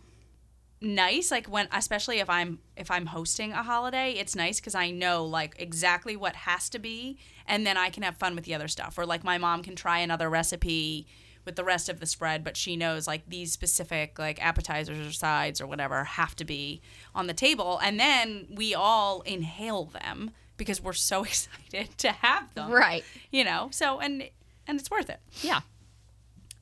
nice 0.81 1.29
like 1.29 1.48
when 1.48 1.67
especially 1.74 2.19
if 2.19 2.29
i'm 2.29 2.59
if 2.77 2.89
i'm 2.89 3.07
hosting 3.07 3.51
a 3.51 3.62
holiday 3.63 4.12
it's 4.13 4.33
nice 4.36 4.59
because 4.62 4.75
i 4.75 4.89
know 4.89 5.25
like 5.25 5.53
exactly 5.59 6.15
what 6.15 6.36
has 6.36 6.69
to 6.69 6.79
be 6.79 7.17
and 7.45 7.67
then 7.67 7.75
i 7.77 7.89
can 7.89 8.01
have 8.01 8.15
fun 8.15 8.33
with 8.33 8.45
the 8.45 8.53
other 8.55 8.67
stuff 8.69 8.98
or 8.98 9.05
like 9.05 9.21
my 9.24 9.38
mom 9.38 9.62
can 9.62 9.75
try 9.75 10.00
another 10.00 10.29
recipe 10.29 11.05
with 11.43 11.57
the 11.57 11.63
rest 11.65 11.89
of 11.89 12.00
the 12.00 12.05
spread 12.05 12.45
but 12.45 12.55
she 12.55 12.77
knows 12.77 13.07
like 13.07 13.24
these 13.27 13.51
specific 13.51 14.17
like 14.17 14.41
appetizers 14.45 15.05
or 15.05 15.12
sides 15.12 15.59
or 15.59 15.67
whatever 15.67 16.05
have 16.05 16.33
to 16.36 16.45
be 16.45 16.81
on 17.13 17.27
the 17.27 17.33
table 17.33 17.77
and 17.83 18.00
then 18.00 18.48
we 18.50 18.74
all 18.74 19.19
inhale 19.21 19.83
them 19.86 20.31
because 20.55 20.81
we're 20.81 20.93
so 20.93 21.24
excited 21.25 21.89
to 21.98 22.12
have 22.13 22.53
them 22.53 22.71
Right. 22.71 23.03
you 23.31 23.43
know 23.43 23.67
so 23.71 24.00
and 24.00 24.29
and 24.65 24.79
it's 24.79 24.89
worth 24.89 25.09
it 25.09 25.19
Yeah. 25.41 25.59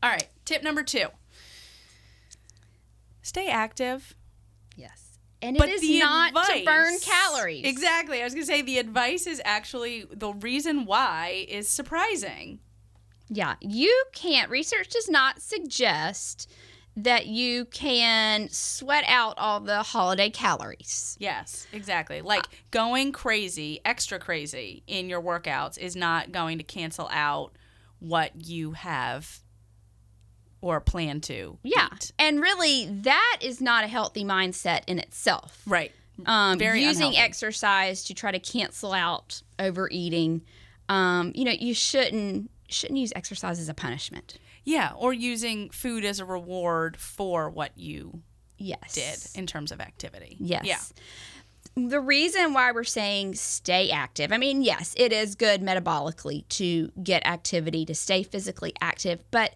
all 0.01 0.09
right 0.09 0.27
tip 0.43 0.63
number 0.63 0.81
two 0.81 1.07
stay 3.27 3.47
active 3.47 4.15
Yes. 4.77 5.19
And 5.41 5.57
but 5.57 5.69
it 5.69 5.83
is 5.83 5.99
not 5.99 6.33
to 6.33 6.63
burn 6.63 6.97
calories. 6.99 7.65
Exactly. 7.65 8.21
I 8.21 8.23
was 8.23 8.33
going 8.33 8.43
to 8.43 8.47
say 8.47 8.61
the 8.61 8.79
advice 8.79 9.27
is 9.27 9.41
actually 9.43 10.05
the 10.11 10.33
reason 10.33 10.85
why 10.85 11.45
is 11.49 11.67
surprising. 11.67 12.59
Yeah. 13.29 13.55
You 13.59 14.05
can't, 14.13 14.49
research 14.49 14.89
does 14.89 15.09
not 15.09 15.41
suggest 15.41 16.49
that 16.95 17.27
you 17.27 17.65
can 17.65 18.49
sweat 18.49 19.03
out 19.07 19.37
all 19.37 19.59
the 19.59 19.83
holiday 19.83 20.31
calories. 20.31 21.15
Yes, 21.19 21.67
exactly. 21.71 22.21
Like 22.21 22.47
going 22.71 23.11
crazy, 23.11 23.79
extra 23.85 24.17
crazy 24.17 24.81
in 24.87 25.07
your 25.07 25.21
workouts 25.21 25.77
is 25.77 25.95
not 25.95 26.31
going 26.31 26.57
to 26.57 26.63
cancel 26.63 27.07
out 27.11 27.51
what 27.99 28.47
you 28.47 28.71
have 28.71 29.41
or 30.75 30.79
plan 30.81 31.21
to. 31.21 31.57
Yeah. 31.63 31.87
eat. 31.93 32.11
And 32.19 32.41
really, 32.41 32.85
that 33.01 33.37
is 33.41 33.61
not 33.61 33.83
a 33.83 33.87
healthy 33.87 34.23
mindset 34.23 34.81
in 34.87 34.99
itself. 34.99 35.61
Right. 35.65 35.91
Um, 36.25 36.57
Very 36.57 36.81
using 36.83 37.07
unhealthy. 37.07 37.17
exercise 37.17 38.03
to 38.05 38.13
try 38.13 38.31
to 38.31 38.39
cancel 38.39 38.91
out 38.93 39.41
overeating. 39.59 40.41
Um, 40.89 41.31
you 41.35 41.45
know, 41.45 41.51
you 41.51 41.73
shouldn't 41.73 42.49
shouldn't 42.69 42.99
use 42.99 43.13
exercise 43.15 43.59
as 43.59 43.69
a 43.69 43.73
punishment. 43.73 44.37
Yeah, 44.65 44.91
or 44.97 45.13
using 45.13 45.69
food 45.69 46.03
as 46.03 46.19
a 46.19 46.25
reward 46.25 46.97
for 46.97 47.49
what 47.49 47.71
you 47.77 48.21
Yes. 48.57 48.93
did 48.95 49.39
in 49.39 49.47
terms 49.47 49.71
of 49.71 49.79
activity. 49.79 50.35
Yes. 50.39 50.65
Yeah. 50.65 50.79
the 51.75 52.01
reason 52.01 52.53
why 52.53 52.71
we're 52.71 52.83
saying 52.83 53.35
stay 53.35 53.91
active, 53.91 54.31
I 54.31 54.37
mean, 54.39 54.63
yes, 54.63 54.95
it 54.97 55.13
is 55.13 55.35
good 55.35 55.61
metabolically 55.61 56.47
to 56.49 56.91
get 57.03 57.25
activity, 57.27 57.85
to 57.85 57.93
stay 57.93 58.23
physically 58.23 58.73
active, 58.81 59.19
but 59.29 59.53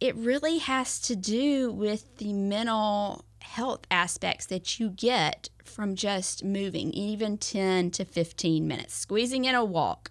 it 0.00 0.16
really 0.16 0.58
has 0.58 0.98
to 1.00 1.16
do 1.16 1.70
with 1.70 2.16
the 2.16 2.32
mental 2.32 3.24
health 3.40 3.80
aspects 3.90 4.46
that 4.46 4.80
you 4.80 4.90
get 4.90 5.50
from 5.64 5.94
just 5.94 6.44
moving, 6.44 6.90
even 6.92 7.36
10 7.36 7.90
to 7.92 8.04
15 8.04 8.66
minutes, 8.66 8.94
squeezing 8.94 9.44
in 9.44 9.54
a 9.54 9.64
walk. 9.64 10.10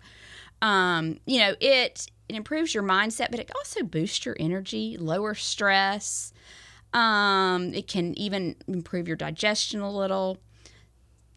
Um, 0.62 1.20
you 1.26 1.40
know, 1.40 1.56
it, 1.60 2.08
it 2.28 2.36
improves 2.36 2.74
your 2.74 2.84
mindset, 2.84 3.32
but 3.32 3.40
it 3.40 3.52
also 3.56 3.84
boosts 3.84 4.26
your 4.26 4.36
energy, 4.40 4.98
lower 4.98 5.34
stress. 5.34 6.34
Um, 6.94 7.74
it 7.74 7.88
can 7.88 8.18
even 8.18 8.56
improve 8.68 9.08
your 9.08 9.18
digestion 9.18 9.80
a 9.80 9.92
little. 9.92 10.38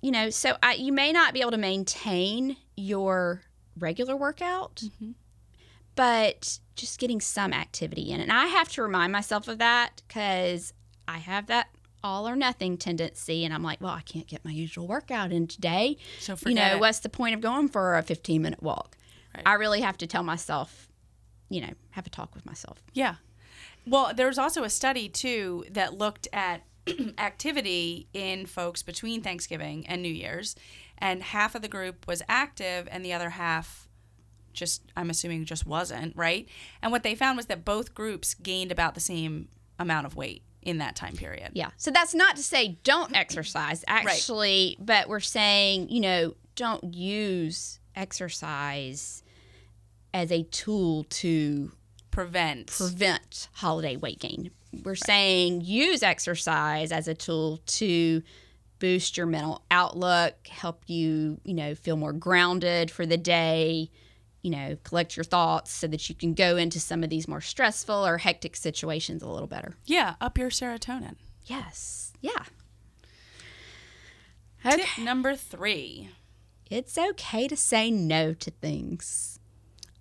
You 0.00 0.10
know, 0.10 0.30
so 0.30 0.56
I, 0.62 0.74
you 0.74 0.92
may 0.92 1.12
not 1.12 1.32
be 1.32 1.40
able 1.40 1.52
to 1.52 1.58
maintain 1.58 2.56
your 2.76 3.42
regular 3.78 4.16
workout, 4.16 4.82
but 5.94 6.58
just 6.76 6.98
getting 6.98 7.20
some 7.20 7.52
activity 7.52 8.10
in. 8.10 8.20
And 8.20 8.32
I 8.32 8.46
have 8.46 8.68
to 8.70 8.82
remind 8.82 9.12
myself 9.12 9.48
of 9.48 9.58
that 9.58 10.02
because 10.08 10.72
I 11.06 11.18
have 11.18 11.46
that 11.46 11.68
all 12.04 12.26
or 12.28 12.34
nothing 12.34 12.76
tendency. 12.78 13.44
And 13.44 13.52
I'm 13.54 13.62
like, 13.62 13.80
well, 13.80 13.92
I 13.92 14.00
can't 14.00 14.26
get 14.26 14.44
my 14.44 14.50
usual 14.50 14.86
workout 14.86 15.32
in 15.32 15.46
today. 15.46 15.96
So 16.18 16.36
You 16.46 16.54
know, 16.54 16.76
it. 16.76 16.80
what's 16.80 16.98
the 17.00 17.08
point 17.08 17.34
of 17.34 17.40
going 17.40 17.68
for 17.68 17.96
a 17.96 18.02
15 18.02 18.42
minute 18.42 18.62
walk? 18.62 18.96
Right. 19.34 19.42
I 19.46 19.54
really 19.54 19.80
have 19.82 19.96
to 19.98 20.06
tell 20.06 20.22
myself, 20.22 20.88
you 21.48 21.60
know, 21.60 21.72
have 21.90 22.06
a 22.06 22.10
talk 22.10 22.34
with 22.34 22.44
myself. 22.44 22.82
Yeah. 22.92 23.16
Well, 23.86 24.12
there 24.14 24.26
was 24.26 24.38
also 24.38 24.64
a 24.64 24.70
study 24.70 25.08
too 25.08 25.64
that 25.70 25.94
looked 25.98 26.28
at 26.32 26.62
activity 27.18 28.08
in 28.12 28.46
folks 28.46 28.82
between 28.82 29.22
Thanksgiving 29.22 29.86
and 29.86 30.02
New 30.02 30.12
Year's, 30.12 30.56
and 30.98 31.22
half 31.22 31.54
of 31.54 31.62
the 31.62 31.68
group 31.68 32.06
was 32.06 32.22
active 32.28 32.88
and 32.90 33.04
the 33.04 33.12
other 33.12 33.30
half 33.30 33.81
just 34.52 34.82
I'm 34.96 35.10
assuming 35.10 35.44
just 35.44 35.66
wasn't, 35.66 36.16
right? 36.16 36.48
And 36.82 36.92
what 36.92 37.02
they 37.02 37.14
found 37.14 37.36
was 37.36 37.46
that 37.46 37.64
both 37.64 37.94
groups 37.94 38.34
gained 38.34 38.72
about 38.72 38.94
the 38.94 39.00
same 39.00 39.48
amount 39.78 40.06
of 40.06 40.16
weight 40.16 40.42
in 40.62 40.78
that 40.78 40.94
time 40.96 41.16
period. 41.16 41.50
Yeah. 41.54 41.70
So 41.76 41.90
that's 41.90 42.14
not 42.14 42.36
to 42.36 42.42
say 42.42 42.78
don't 42.84 43.14
exercise, 43.16 43.84
actually, 43.86 44.76
but 44.78 45.08
we're 45.08 45.20
saying, 45.20 45.88
you 45.88 46.00
know, 46.00 46.34
don't 46.54 46.94
use 46.94 47.80
exercise 47.96 49.22
as 50.14 50.30
a 50.30 50.42
tool 50.44 51.04
to 51.04 51.72
Prevent. 52.10 52.66
prevent 52.66 53.48
holiday 53.54 53.96
weight 53.96 54.20
gain. 54.20 54.50
We're 54.84 54.94
saying 54.94 55.62
use 55.62 56.02
exercise 56.02 56.92
as 56.92 57.08
a 57.08 57.14
tool 57.14 57.60
to 57.66 58.22
boost 58.78 59.16
your 59.16 59.26
mental 59.26 59.64
outlook, 59.70 60.46
help 60.48 60.82
you, 60.86 61.40
you 61.44 61.54
know, 61.54 61.74
feel 61.74 61.96
more 61.96 62.12
grounded 62.12 62.90
for 62.90 63.06
the 63.06 63.16
day, 63.16 63.90
you 64.42 64.50
know, 64.50 64.76
collect 64.84 65.16
your 65.16 65.24
thoughts 65.24 65.70
so 65.70 65.86
that 65.86 66.08
you 66.08 66.14
can 66.14 66.34
go 66.34 66.56
into 66.56 66.80
some 66.80 67.02
of 67.02 67.10
these 67.10 67.26
more 67.28 67.40
stressful 67.40 68.06
or 68.06 68.18
hectic 68.18 68.56
situations 68.56 69.22
a 69.22 69.28
little 69.28 69.46
better. 69.48 69.76
yeah, 69.86 70.14
up 70.20 70.36
your 70.36 70.50
serotonin. 70.50 71.14
Yes. 71.44 72.12
Yeah. 72.20 72.44
Okay. 74.64 74.76
Tip 74.76 75.04
number 75.04 75.34
3. 75.34 76.10
It's 76.70 76.96
okay 76.96 77.48
to 77.48 77.56
say 77.56 77.90
no 77.90 78.32
to 78.34 78.50
things. 78.50 79.38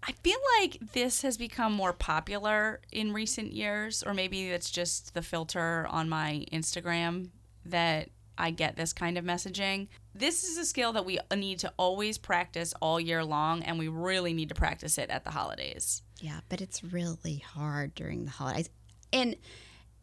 I 0.04 0.14
feel 0.14 0.38
like 0.60 0.78
this 0.94 1.22
has 1.22 1.38
become 1.38 1.74
more 1.74 1.94
popular 1.94 2.82
in 2.92 3.14
recent 3.14 3.54
years, 3.54 4.04
or 4.04 4.14
maybe 4.14 4.50
it's 4.50 4.72
just 4.72 5.14
the 5.14 5.22
filter 5.22 5.86
on 5.90 6.10
my 6.10 6.46
Instagram 6.52 7.30
that 7.66 8.10
I 8.38 8.52
get 8.52 8.76
this 8.76 8.94
kind 8.94 9.18
of 9.18 9.26
messaging. 9.26 9.88
This 10.16 10.44
is 10.44 10.58
a 10.58 10.66
skill 10.66 10.94
that 10.94 11.06
we 11.06 11.20
need 11.36 11.60
to 11.60 11.72
always 11.78 12.18
practice 12.18 12.74
all 12.82 13.00
year 13.00 13.24
long, 13.24 13.64
and 13.64 13.78
we 13.78 13.88
really 13.88 14.34
need 14.34 14.50
to 14.50 14.56
practice 14.56 14.98
it 14.98 15.10
at 15.10 15.24
the 15.24 15.32
holidays. 15.32 16.02
Yeah, 16.20 16.40
but 16.50 16.62
it's 16.62 16.84
really 16.84 17.38
hard 17.38 17.94
during 17.96 18.26
the 18.26 18.32
holidays. 18.32 18.70
And 19.14 19.36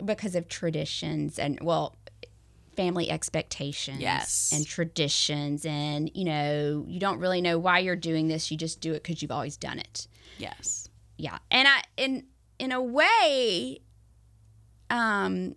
because 0.05 0.35
of 0.35 0.49
traditions 0.49 1.39
and, 1.39 1.59
well, 1.61 1.97
family 2.77 3.11
expectations 3.11 4.01
Yes. 4.01 4.53
and 4.55 4.65
traditions. 4.65 5.67
And, 5.67 6.11
you 6.15 6.25
know, 6.25 6.85
you 6.87 7.01
don't 7.01 7.19
really 7.19 7.41
know 7.41 7.59
why 7.59 7.81
you're 7.81 7.97
doing 7.97 8.29
this. 8.29 8.51
You 8.53 8.57
just 8.57 8.81
do 8.81 8.93
it 8.93 9.03
because 9.03 9.21
you've 9.21 9.33
always 9.33 9.57
done 9.57 9.81
it. 9.81 10.07
Yes. 10.39 10.89
Yeah. 11.17 11.39
And 11.51 11.67
I, 11.67 11.83
in, 11.97 12.27
in 12.61 12.71
a 12.71 12.81
way, 12.81 13.81
um, 14.91 15.57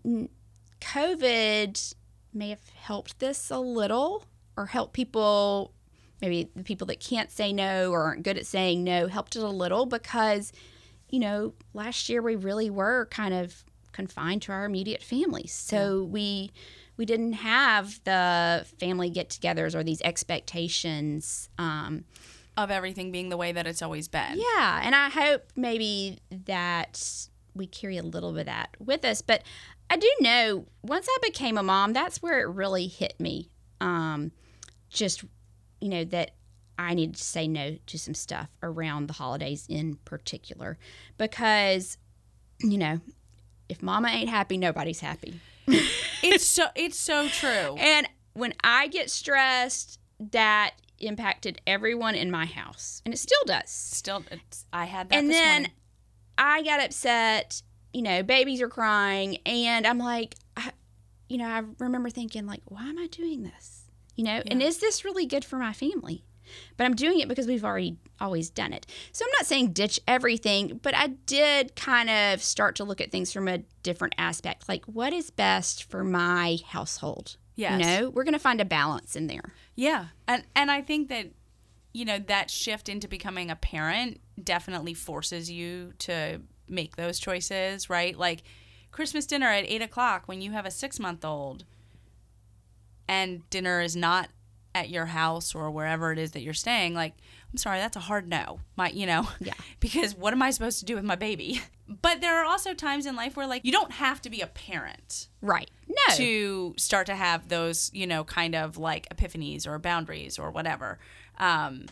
COVID 0.79 1.93
may 2.33 2.49
have 2.49 2.69
helped 2.75 3.19
this 3.19 3.49
a 3.49 3.59
little 3.59 4.25
or 4.57 4.67
helped 4.67 4.93
people, 4.93 5.73
maybe 6.21 6.49
the 6.55 6.63
people 6.63 6.87
that 6.87 6.99
can't 6.99 7.31
say 7.31 7.53
no 7.53 7.91
or 7.91 8.03
aren't 8.03 8.23
good 8.23 8.37
at 8.37 8.45
saying 8.45 8.83
no, 8.83 9.07
helped 9.07 9.35
it 9.35 9.43
a 9.43 9.49
little 9.49 9.85
because, 9.85 10.51
you 11.09 11.19
know, 11.19 11.53
last 11.73 12.09
year 12.09 12.21
we 12.21 12.35
really 12.35 12.69
were 12.69 13.07
kind 13.11 13.33
of 13.33 13.63
confined 13.91 14.41
to 14.43 14.51
our 14.51 14.65
immediate 14.65 15.03
families. 15.03 15.51
So 15.51 16.03
we, 16.03 16.51
we 16.97 17.05
didn't 17.05 17.33
have 17.33 18.01
the 18.03 18.65
family 18.79 19.09
get-togethers 19.09 19.75
or 19.75 19.83
these 19.83 20.01
expectations. 20.01 21.49
Um, 21.57 22.05
Of 22.57 22.71
everything 22.71 23.11
being 23.11 23.29
the 23.29 23.37
way 23.37 23.51
that 23.51 23.65
it's 23.67 23.81
always 23.81 24.07
been. 24.07 24.37
yeah, 24.37 24.81
and 24.83 24.93
I 24.93 25.09
hope 25.09 25.43
maybe 25.55 26.19
that 26.45 27.27
we 27.53 27.65
carry 27.65 27.97
a 27.97 28.03
little 28.03 28.31
bit 28.31 28.41
of 28.41 28.45
that 28.47 28.75
with 28.79 29.03
us. 29.03 29.21
But 29.21 29.43
I 29.91 29.97
do 29.97 30.09
know 30.21 30.67
once 30.83 31.05
I 31.09 31.17
became 31.21 31.57
a 31.57 31.63
mom, 31.63 31.91
that's 31.91 32.21
where 32.21 32.39
it 32.39 32.45
really 32.45 32.87
hit 32.87 33.19
me. 33.19 33.51
Um, 33.81 34.31
just 34.89 35.25
you 35.81 35.89
know 35.89 36.05
that 36.05 36.31
I 36.79 36.93
needed 36.93 37.17
to 37.17 37.23
say 37.23 37.45
no 37.45 37.75
to 37.87 37.99
some 37.99 38.13
stuff 38.13 38.47
around 38.63 39.07
the 39.07 39.13
holidays 39.13 39.65
in 39.67 39.95
particular, 40.05 40.77
because 41.17 41.97
you 42.61 42.77
know 42.77 43.01
if 43.67 43.83
Mama 43.83 44.07
ain't 44.07 44.29
happy, 44.29 44.57
nobody's 44.57 45.01
happy. 45.01 45.39
It's 46.23 46.45
so 46.45 46.67
it's 46.75 46.99
so 46.99 47.27
true. 47.27 47.75
And 47.79 48.07
when 48.33 48.53
I 48.63 48.87
get 48.87 49.09
stressed, 49.09 49.99
that 50.31 50.75
impacted 50.99 51.59
everyone 51.65 52.13
in 52.13 52.29
my 52.29 52.45
house, 52.45 53.01
and 53.03 53.13
it 53.13 53.17
still 53.17 53.43
does. 53.45 53.71
Still, 53.71 54.23
it's, 54.29 54.67
I 54.71 54.85
had 54.85 55.09
that 55.09 55.17
and 55.17 55.31
then 55.31 55.61
morning. 55.63 55.71
I 56.37 56.61
got 56.61 56.79
upset. 56.79 57.63
You 57.93 58.01
know, 58.01 58.23
babies 58.23 58.61
are 58.61 58.69
crying, 58.69 59.37
and 59.45 59.85
I'm 59.85 59.97
like, 59.97 60.35
I, 60.55 60.71
you 61.27 61.37
know, 61.37 61.47
I 61.47 61.63
remember 61.79 62.09
thinking 62.09 62.45
like, 62.45 62.61
why 62.65 62.83
am 62.83 62.97
I 62.97 63.07
doing 63.07 63.43
this? 63.43 63.83
You 64.15 64.25
know, 64.25 64.41
and 64.47 64.61
is 64.61 64.77
this 64.77 65.03
really 65.05 65.25
good 65.25 65.45
for 65.45 65.57
my 65.57 65.73
family? 65.73 66.23
But 66.77 66.85
I'm 66.85 66.95
doing 66.95 67.19
it 67.19 67.27
because 67.27 67.47
we've 67.47 67.63
already 67.63 67.97
always 68.19 68.49
done 68.49 68.73
it. 68.73 68.85
So 69.11 69.25
I'm 69.25 69.31
not 69.37 69.45
saying 69.45 69.71
ditch 69.71 69.99
everything, 70.07 70.79
but 70.81 70.95
I 70.95 71.07
did 71.07 71.75
kind 71.75 72.09
of 72.09 72.43
start 72.43 72.75
to 72.77 72.83
look 72.83 72.99
at 73.01 73.11
things 73.11 73.31
from 73.31 73.47
a 73.47 73.59
different 73.83 74.15
aspect. 74.17 74.67
Like, 74.67 74.85
what 74.85 75.13
is 75.13 75.29
best 75.29 75.89
for 75.89 76.03
my 76.03 76.57
household? 76.67 77.37
Yes. 77.55 77.79
You 77.79 77.85
know, 77.85 78.09
we're 78.09 78.23
going 78.23 78.33
to 78.33 78.39
find 78.39 78.61
a 78.61 78.65
balance 78.65 79.15
in 79.15 79.27
there. 79.27 79.53
Yeah, 79.75 80.07
and 80.27 80.43
and 80.55 80.71
I 80.71 80.81
think 80.81 81.09
that 81.09 81.31
you 81.93 82.05
know 82.05 82.19
that 82.19 82.49
shift 82.49 82.89
into 82.89 83.07
becoming 83.07 83.49
a 83.49 83.55
parent 83.55 84.19
definitely 84.41 84.93
forces 84.93 85.51
you 85.51 85.93
to 85.99 86.41
make 86.71 86.95
those 86.95 87.19
choices, 87.19 87.89
right? 87.89 88.17
Like 88.17 88.43
Christmas 88.91 89.25
dinner 89.25 89.47
at 89.47 89.65
eight 89.67 89.81
o'clock 89.81 90.23
when 90.27 90.41
you 90.41 90.51
have 90.51 90.65
a 90.65 90.71
six 90.71 90.99
month 90.99 91.23
old, 91.25 91.65
and 93.07 93.47
dinner 93.49 93.81
is 93.81 93.95
not 93.95 94.29
at 94.73 94.89
your 94.89 95.07
house 95.07 95.53
or 95.53 95.69
wherever 95.69 96.11
it 96.13 96.17
is 96.19 96.31
that 96.31 96.41
you're 96.41 96.53
staying. 96.53 96.93
Like, 96.93 97.13
I'm 97.51 97.57
sorry, 97.57 97.79
that's 97.79 97.97
a 97.97 98.01
hard 98.01 98.27
no. 98.29 98.61
My, 98.77 98.89
you 98.89 99.05
know, 99.05 99.27
Yeah. 99.39 99.53
because 99.81 100.15
what 100.15 100.31
am 100.33 100.41
I 100.41 100.51
supposed 100.51 100.79
to 100.79 100.85
do 100.85 100.95
with 100.95 101.03
my 101.03 101.15
baby? 101.15 101.61
But 102.01 102.21
there 102.21 102.41
are 102.41 102.45
also 102.45 102.73
times 102.73 103.05
in 103.05 103.17
life 103.17 103.35
where 103.35 103.45
like 103.45 103.65
you 103.65 103.71
don't 103.73 103.91
have 103.91 104.21
to 104.21 104.29
be 104.29 104.39
a 104.39 104.47
parent 104.47 105.27
Right. 105.41 105.69
No. 105.89 106.15
to 106.15 106.73
start 106.77 107.05
to 107.07 107.15
have 107.15 107.49
those, 107.49 107.91
you 107.93 108.07
know, 108.07 108.23
kind 108.23 108.55
of 108.55 108.77
like 108.77 109.09
epiphanies 109.13 109.67
or 109.67 109.77
boundaries 109.77 110.39
or 110.39 110.51
whatever. 110.51 110.99
Um, 111.37 111.87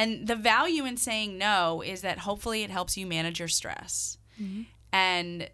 and 0.00 0.26
the 0.26 0.36
value 0.36 0.86
in 0.86 0.96
saying 0.96 1.36
no 1.36 1.82
is 1.82 2.00
that 2.00 2.18
hopefully 2.20 2.62
it 2.62 2.70
helps 2.70 2.96
you 2.96 3.06
manage 3.06 3.38
your 3.38 3.48
stress. 3.48 4.16
And 4.92 5.50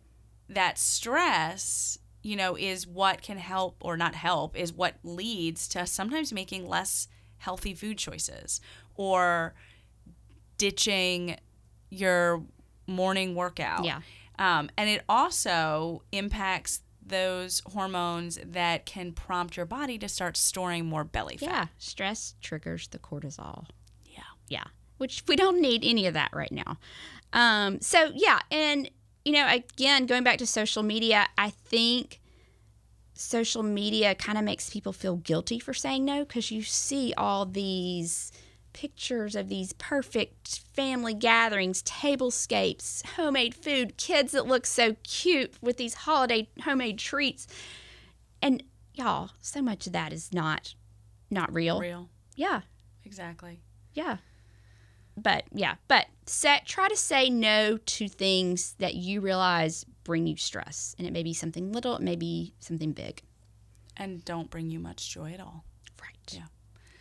that 0.49 0.79
stress, 0.79 1.99
you 2.23 2.37
know, 2.37 2.57
is 2.57 2.87
what 2.87 3.23
can 3.23 3.39
help 3.39 3.77
or 3.81 3.97
not 3.97 4.15
help, 4.15 4.57
is 4.57 4.73
what 4.73 4.95
leads 5.03 5.67
to 5.69 5.85
sometimes 5.87 6.33
making 6.33 6.69
less 6.69 7.09
healthy 7.39 7.75
food 7.75 7.99
choices 7.99 8.61
or 8.95 9.55
ditching 10.59 11.37
your 11.91 12.45
morning 12.87 13.35
workout. 13.35 13.85
Yeah. 13.85 14.01
Um, 14.39 14.71
and 14.77 14.89
it 14.89 15.03
also 15.09 16.03
impacts 16.13 16.83
those 17.05 17.63
hormones 17.67 18.39
that 18.45 18.87
can 18.87 19.13
prompt 19.13 19.57
your 19.57 19.67
body 19.67 19.99
to 19.99 20.09
start 20.09 20.37
storing 20.37 20.87
more 20.87 21.05
belly 21.05 21.37
fat. 21.37 21.47
Yeah, 21.47 21.67
stress 21.79 22.35
triggers 22.41 22.89
the 22.89 22.99
cortisol. 22.99 23.67
Yeah. 24.49 24.65
Which 24.99 25.25
we 25.29 25.37
don't 25.37 25.61
need 25.61 25.83
any 25.85 26.07
of 26.07 26.15
that 26.15 26.31
right 26.33 26.53
now. 26.53 26.79
Um, 27.33 27.81
so 27.81 28.11
yeah, 28.15 28.41
and 28.51 28.91
you 29.25 29.33
know, 29.33 29.47
again, 29.49 30.07
going 30.07 30.25
back 30.25 30.39
to 30.39 30.47
social 30.47 30.83
media, 30.83 31.27
I 31.37 31.51
think 31.51 32.21
social 33.15 33.63
media 33.63 34.15
kind 34.15 34.39
of 34.39 34.45
makes 34.45 34.71
people 34.71 34.93
feel 34.93 35.17
guilty 35.17 35.59
for 35.59 35.75
saying 35.75 36.05
no 36.05 36.25
because 36.25 36.51
you 36.51 36.63
see 36.63 37.13
all 37.17 37.45
these 37.47 38.31
pictures 38.73 39.35
of 39.35 39.49
these 39.49 39.73
perfect 39.75 40.61
family 40.75 41.15
gatherings, 41.15 41.83
tablescapes, 41.83 43.05
homemade 43.17 43.55
food, 43.55 43.97
kids 43.97 44.33
that 44.33 44.47
look 44.47 44.67
so 44.67 44.95
cute 45.03 45.55
with 45.63 45.79
these 45.79 45.95
holiday 45.95 46.49
homemade 46.63 46.99
treats. 46.99 47.47
And 48.43 48.63
y'all, 48.95 49.31
so 49.41 49.63
much 49.63 49.87
of 49.87 49.93
that 49.95 50.13
is 50.13 50.33
not 50.33 50.75
not 51.31 51.53
real. 51.53 51.81
Real. 51.81 52.09
Yeah. 52.37 52.61
Exactly. 53.05 53.61
Yeah. 53.95 54.19
But 55.17 55.45
yeah, 55.53 55.77
but 55.89 56.07
set 56.27 56.67
try 56.67 56.89
to 56.89 56.97
say 56.97 57.31
no 57.31 57.79
to 57.79 58.09
things 58.09 58.75
that 58.79 58.95
you 58.95 59.21
realize 59.21 59.85
bring 60.05 60.27
you 60.27 60.37
stress. 60.37 60.95
And 60.99 61.07
it 61.07 61.13
may 61.13 61.23
be 61.23 61.33
something 61.33 61.73
little, 61.73 61.97
it 61.97 62.03
may 62.03 62.17
be 62.17 62.53
something 62.61 62.93
big. 62.93 63.23
And 63.97 64.25
don't 64.25 64.51
bring 64.51 64.71
you 64.71 64.79
much 64.79 65.11
joy 65.11 65.33
at 65.33 65.41
all. 65.41 65.65
Right. 66.01 66.33
Yeah. 66.33 66.47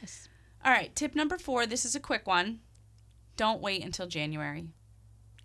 Yes. 0.01 0.29
All 0.63 0.71
right, 0.71 0.95
tip 0.95 1.13
number 1.13 1.37
four. 1.37 1.65
This 1.65 1.83
is 1.83 1.95
a 1.95 1.99
quick 1.99 2.25
one. 2.25 2.59
Don't 3.35 3.61
wait 3.61 3.83
until 3.83 4.07
January. 4.07 4.67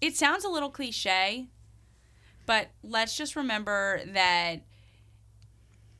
It 0.00 0.16
sounds 0.16 0.44
a 0.44 0.48
little 0.48 0.70
cliche, 0.70 1.48
but 2.46 2.68
let's 2.82 3.16
just 3.16 3.36
remember 3.36 4.00
that 4.06 4.62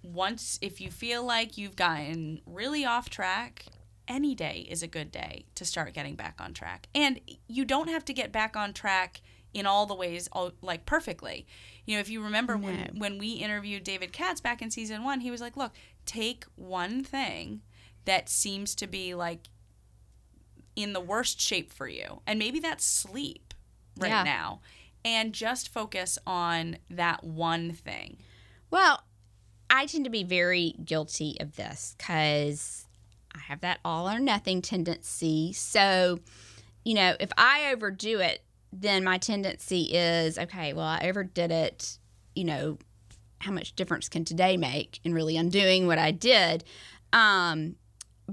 once, 0.03 0.59
if 0.63 0.81
you 0.81 0.91
feel 0.91 1.25
like 1.25 1.59
you've 1.59 1.77
gotten 1.77 2.41
really 2.47 2.85
off 2.85 3.11
track, 3.11 3.67
any 4.11 4.35
day 4.35 4.67
is 4.69 4.83
a 4.83 4.87
good 4.87 5.11
day 5.11 5.47
to 5.55 5.65
start 5.65 5.95
getting 5.95 6.17
back 6.17 6.39
on 6.41 6.53
track. 6.53 6.89
And 6.95 7.21
you 7.49 7.65
don't 7.65 7.89
have 7.89 8.05
to 8.07 8.13
get 8.13 8.33
back 8.33 8.57
on 8.57 8.75
track 8.75 9.23
in 9.55 9.65
all 9.67 9.87
the 9.87 9.95
ways, 9.95 10.29
all, 10.33 10.53
like 10.61 10.85
perfectly. 10.85 11.47
You 11.87 11.95
know, 11.95 12.01
if 12.01 12.11
you 12.11 12.23
remember 12.23 12.59
No. 12.59 12.67
when, 12.67 12.91
when 12.99 13.19
we 13.19 13.33
interviewed 13.35 13.85
David 13.85 14.13
Katz 14.13 14.41
back 14.41 14.61
in 14.61 14.71
season 14.71 15.03
one, 15.05 15.21
he 15.21 15.31
was 15.31 15.41
like, 15.41 15.57
look, 15.57 15.73
take 16.07 16.45
one 16.57 17.03
thing 17.05 17.63
that 18.05 18.29
seems 18.29 18.75
to 18.77 18.87
be 18.87 19.15
like 19.15 19.49
in 20.77 20.93
the 20.93 21.01
worst 21.01 21.41
shape 21.41 21.73
for 21.73 21.89
you. 21.89 22.21
And 22.27 22.39
maybe 22.39 22.59
that's 22.61 22.85
sleep 22.85 23.55
right 23.99 24.09
Yeah. 24.11 24.23
now. 24.25 24.61
And 25.05 25.33
just 25.33 25.69
focus 25.73 26.19
on 26.27 26.77
that 26.91 27.25
one 27.25 27.73
thing. 27.73 28.19
Well, 28.71 29.03
I 29.69 29.87
tend 29.87 30.05
to 30.05 30.11
be 30.11 30.25
very 30.25 30.75
guilty 30.85 31.37
of 31.41 31.57
this 31.57 31.95
because 31.97 32.87
I 33.35 33.39
have 33.39 33.61
that 33.61 33.81
all 33.85 34.09
or 34.09 34.19
nothing 34.19 34.63
tendency. 34.63 35.53
So, 35.53 36.21
you 36.85 36.95
know, 36.95 37.15
if 37.21 37.31
I 37.37 37.71
overdo 37.73 38.21
it, 38.21 38.43
then 38.73 39.05
my 39.05 39.19
tendency 39.19 39.83
is 39.93 40.39
okay, 40.39 40.73
well, 40.73 40.87
I 40.87 41.01
overdid 41.05 41.51
it, 41.51 41.99
you 42.35 42.45
know, 42.45 42.79
how 43.41 43.53
much 43.53 43.75
difference 43.75 44.09
can 44.09 44.25
today 44.25 44.57
make 44.57 45.01
in 45.03 45.15
really 45.15 45.37
undoing 45.37 45.87
what 45.87 45.99
I 45.99 46.11
did? 46.11 46.65
Um, 47.13 47.77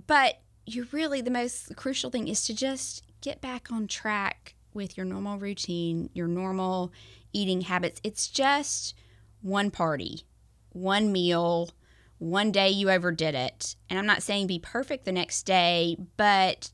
but 0.05 0.41
you 0.65 0.87
really, 0.91 1.21
the 1.21 1.31
most 1.31 1.75
crucial 1.75 2.09
thing 2.09 2.27
is 2.27 2.43
to 2.45 2.53
just 2.53 3.03
get 3.21 3.41
back 3.41 3.71
on 3.71 3.87
track 3.87 4.53
with 4.73 4.97
your 4.97 5.05
normal 5.05 5.39
routine, 5.39 6.09
your 6.13 6.27
normal 6.27 6.91
eating 7.33 7.61
habits. 7.61 7.99
It's 8.03 8.27
just 8.27 8.93
one 9.41 9.71
party, 9.71 10.23
one 10.71 11.11
meal, 11.11 11.71
one 12.19 12.51
day 12.51 12.69
you 12.69 12.89
overdid 12.89 13.35
it. 13.35 13.75
And 13.89 13.97
I'm 13.99 14.05
not 14.05 14.23
saying 14.23 14.47
be 14.47 14.59
perfect 14.59 15.05
the 15.05 15.11
next 15.11 15.43
day, 15.43 15.97
but 16.17 16.71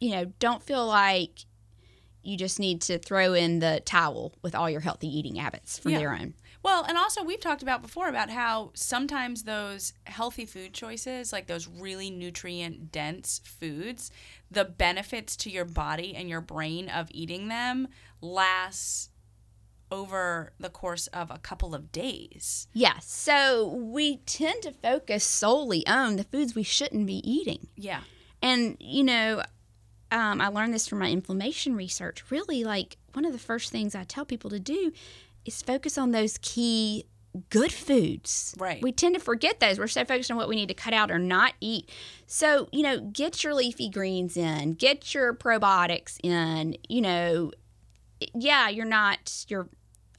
you 0.00 0.10
know, 0.10 0.26
don't 0.38 0.62
feel 0.62 0.86
like 0.86 1.46
you 2.22 2.36
just 2.36 2.58
need 2.58 2.80
to 2.82 2.98
throw 2.98 3.34
in 3.34 3.58
the 3.60 3.80
towel 3.84 4.34
with 4.42 4.54
all 4.54 4.68
your 4.68 4.80
healthy 4.80 5.08
eating 5.08 5.36
habits 5.36 5.78
from 5.78 5.92
Yeah. 5.92 5.98
there 5.98 6.12
on. 6.12 6.34
Well, 6.62 6.84
and 6.84 6.96
also 6.96 7.22
we've 7.22 7.40
talked 7.40 7.62
about 7.62 7.82
before 7.82 8.08
about 8.08 8.30
how 8.30 8.70
sometimes 8.74 9.42
those 9.42 9.92
healthy 10.06 10.46
food 10.46 10.72
choices, 10.72 11.30
like 11.30 11.46
those 11.46 11.68
really 11.68 12.08
nutrient 12.08 12.90
dense 12.90 13.42
foods, 13.44 14.10
the 14.50 14.64
benefits 14.64 15.36
to 15.36 15.50
your 15.50 15.66
body 15.66 16.14
and 16.16 16.26
your 16.28 16.40
brain 16.40 16.88
of 16.88 17.08
eating 17.10 17.48
them 17.48 17.88
lasts 18.22 19.10
over 19.94 20.52
the 20.58 20.68
course 20.68 21.06
of 21.08 21.30
a 21.30 21.38
couple 21.38 21.74
of 21.74 21.92
days. 21.92 22.66
Yeah, 22.72 22.98
so 23.00 23.68
we 23.68 24.16
tend 24.26 24.62
to 24.62 24.72
focus 24.72 25.22
solely 25.22 25.86
on 25.86 26.16
the 26.16 26.24
foods 26.24 26.54
we 26.54 26.64
shouldn't 26.64 27.06
be 27.06 27.18
eating. 27.30 27.68
Yeah. 27.76 28.00
And, 28.42 28.76
you 28.80 29.04
know, 29.04 29.42
um, 30.10 30.40
I 30.40 30.48
learned 30.48 30.74
this 30.74 30.88
from 30.88 30.98
my 30.98 31.10
inflammation 31.10 31.76
research. 31.76 32.30
Really, 32.30 32.64
like, 32.64 32.96
one 33.12 33.24
of 33.24 33.32
the 33.32 33.38
first 33.38 33.70
things 33.70 33.94
I 33.94 34.04
tell 34.04 34.24
people 34.24 34.50
to 34.50 34.60
do 34.60 34.92
is 35.44 35.62
focus 35.62 35.96
on 35.96 36.10
those 36.10 36.38
key 36.42 37.06
good 37.50 37.72
foods. 37.72 38.54
Right. 38.58 38.82
We 38.82 38.92
tend 38.92 39.14
to 39.14 39.20
forget 39.20 39.60
those. 39.60 39.78
We're 39.78 39.88
so 39.88 40.04
focused 40.04 40.30
on 40.30 40.36
what 40.36 40.48
we 40.48 40.56
need 40.56 40.68
to 40.68 40.74
cut 40.74 40.92
out 40.92 41.10
or 41.10 41.18
not 41.18 41.54
eat. 41.60 41.90
So, 42.26 42.68
you 42.72 42.82
know, 42.82 43.00
get 43.00 43.42
your 43.42 43.54
leafy 43.54 43.88
greens 43.88 44.36
in, 44.36 44.74
get 44.74 45.14
your 45.14 45.34
probiotics 45.34 46.18
in, 46.22 46.76
you 46.88 47.00
know, 47.00 47.50
yeah, 48.34 48.68
you're 48.68 48.86
not, 48.86 49.44
you're 49.48 49.68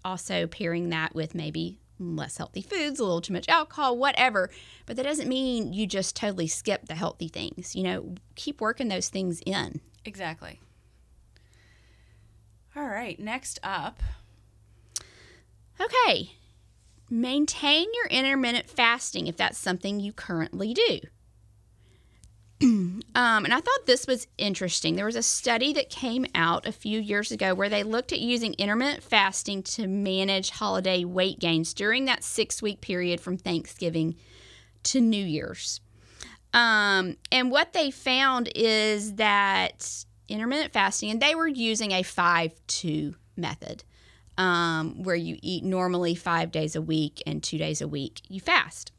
also 0.06 0.48
pairing 0.48 0.90
that 0.90 1.14
with 1.14 1.36
maybe 1.36 1.80
less 2.00 2.38
healthy 2.38 2.62
foods, 2.62 3.00
a 3.00 3.04
little 3.04 3.22
too 3.22 3.34
much 3.34 3.50
alcohol, 3.50 3.98
whatever. 3.98 4.50
But 4.86 4.96
that 4.98 5.04
doesn't 5.04 5.28
mean 5.28 5.74
you 5.74 5.88
just 5.88 6.16
totally 6.16 6.48
skip 6.48 6.88
the 6.88 6.96
healthy 6.96 7.28
things. 7.28 7.76
You 7.76 7.84
know, 7.84 8.16
keep 8.36 8.62
working 8.62 8.88
those 8.88 9.10
things 9.10 9.42
in. 9.46 9.82
Exactly. 10.06 10.62
All 12.76 12.88
right, 12.88 13.20
next 13.20 13.60
up. 13.64 14.02
Okay. 15.80 16.32
Maintain 17.10 17.86
your 17.94 18.08
intermittent 18.08 18.70
fasting 18.70 19.28
if 19.28 19.38
that's 19.38 19.58
something 19.58 20.00
you 20.00 20.12
currently 20.12 20.74
do. 20.74 21.00
um, 22.66 23.04
and 23.16 23.54
I 23.54 23.60
thought 23.60 23.86
this 23.86 24.08
was 24.08 24.28
interesting. 24.38 24.96
There 24.96 25.06
was 25.06 25.16
a 25.16 25.24
study 25.24 25.74
that 25.74 25.90
came 25.90 26.26
out 26.34 26.66
a 26.66 26.72
few 26.72 27.00
years 27.00 27.32
ago 27.32 27.54
where 27.54 27.70
they 27.70 27.84
looked 27.84 28.12
at 28.12 28.20
using 28.20 28.54
intermittent 28.56 29.04
fasting 29.04 29.62
to 29.64 29.88
manage 29.88 30.50
holiday 30.50 31.04
weight 31.04 31.40
gains 31.40 31.74
during 31.74 32.06
that 32.06 32.24
six 32.24 32.62
week 32.62 32.82
period 32.82 33.22
from 33.22 33.38
Thanksgiving 33.38 34.16
to 34.84 35.00
New 35.00 35.24
Year's. 35.24 35.80
Um, 36.54 37.18
and 37.32 37.52
what 37.52 37.74
they 37.74 37.92
found 37.92 38.50
is 38.56 39.14
that 39.16 40.06
intermittent 40.28 40.74
fasting, 40.74 41.12
and 41.12 41.22
they 41.22 41.36
were 41.36 41.48
using 41.48 41.92
a 41.92 42.02
5 42.02 42.52
2 42.68 43.16
method 43.38 43.84
um, 44.38 45.04
where 45.04 45.16
you 45.16 45.38
eat 45.42 45.64
normally 45.64 46.16
five 46.16 46.52
days 46.52 46.76
a 46.76 46.82
week 46.82 47.22
and 47.28 47.44
two 47.44 47.58
days 47.58 47.82
a 47.82 47.88
week 47.88 48.22
you 48.28 48.40
fast. 48.40 48.92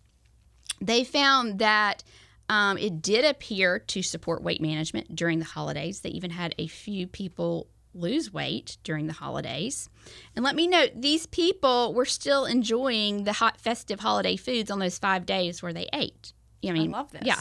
They 0.81 1.05
found 1.05 1.59
that 1.59 2.05
um, 2.49 2.79
it 2.79 3.03
did 3.03 3.25
appear 3.25 3.79
to 3.79 4.03
support 4.03 4.43
weight 4.43 4.61
management 4.61 5.15
during 5.15 5.39
the 5.39 5.45
holidays. 5.45 6.01
They 6.01 6.11
even 6.11 6.31
had 6.31 6.55
a 6.59 6.67
few 6.67 7.07
people 7.07 7.69
lose 7.95 8.33
weight 8.33 8.77
during 8.85 9.07
the 9.07 9.13
holidays. 9.13 9.89
And 10.35 10.45
let 10.45 10.55
me 10.55 10.67
note, 10.67 10.91
these 10.95 11.27
people 11.27 11.95
were 11.95 12.05
still 12.05 12.45
enjoying 12.45 13.25
the 13.25 13.33
hot 13.33 13.61
festive 13.61 14.01
holiday 14.01 14.37
foods 14.37 14.71
on 14.71 14.79
those 14.79 14.99
five 14.99 15.27
days 15.27 15.63
where 15.63 15.73
they 15.73 15.89
ate. 15.93 16.33
I 16.65 16.73
mean, 16.73 16.95
I 16.95 16.99
love 16.99 17.13
this. 17.13 17.23
Yeah. 17.25 17.41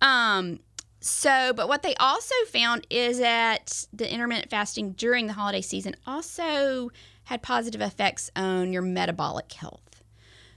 Um, 0.00 0.60
so, 1.00 1.52
but 1.54 1.68
what 1.68 1.82
they 1.82 1.94
also 1.96 2.34
found 2.48 2.86
is 2.88 3.18
that 3.18 3.86
the 3.92 4.10
intermittent 4.10 4.50
fasting 4.50 4.92
during 4.92 5.26
the 5.26 5.34
holiday 5.34 5.60
season 5.60 5.94
also 6.06 6.90
had 7.24 7.42
positive 7.42 7.80
effects 7.80 8.30
on 8.34 8.72
your 8.72 8.82
metabolic 8.82 9.52
health. 9.52 9.93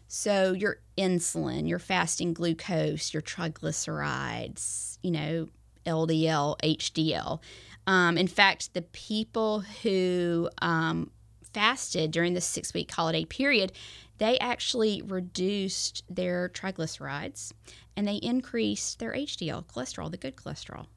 So, 0.07 0.53
your 0.53 0.77
insulin, 0.97 1.67
your 1.67 1.79
fasting 1.79 2.33
glucose, 2.33 3.13
your 3.13 3.21
triglycerides, 3.21 4.97
you 5.03 5.11
know, 5.11 5.49
LDL, 5.85 6.57
HDL. 6.61 7.39
Um, 7.87 8.17
in 8.17 8.27
fact, 8.27 8.73
the 8.73 8.81
people 8.81 9.61
who 9.83 10.49
um, 10.61 11.11
fasted 11.53 12.11
during 12.11 12.33
the 12.33 12.41
six 12.41 12.73
week 12.73 12.91
holiday 12.91 13.25
period, 13.25 13.71
they 14.17 14.37
actually 14.39 15.01
reduced 15.01 16.03
their 16.09 16.49
triglycerides 16.49 17.53
and 17.95 18.07
they 18.07 18.15
increased 18.15 18.99
their 18.99 19.13
HDL 19.13 19.65
cholesterol, 19.65 20.11
the 20.11 20.17
good 20.17 20.35
cholesterol. 20.35 20.87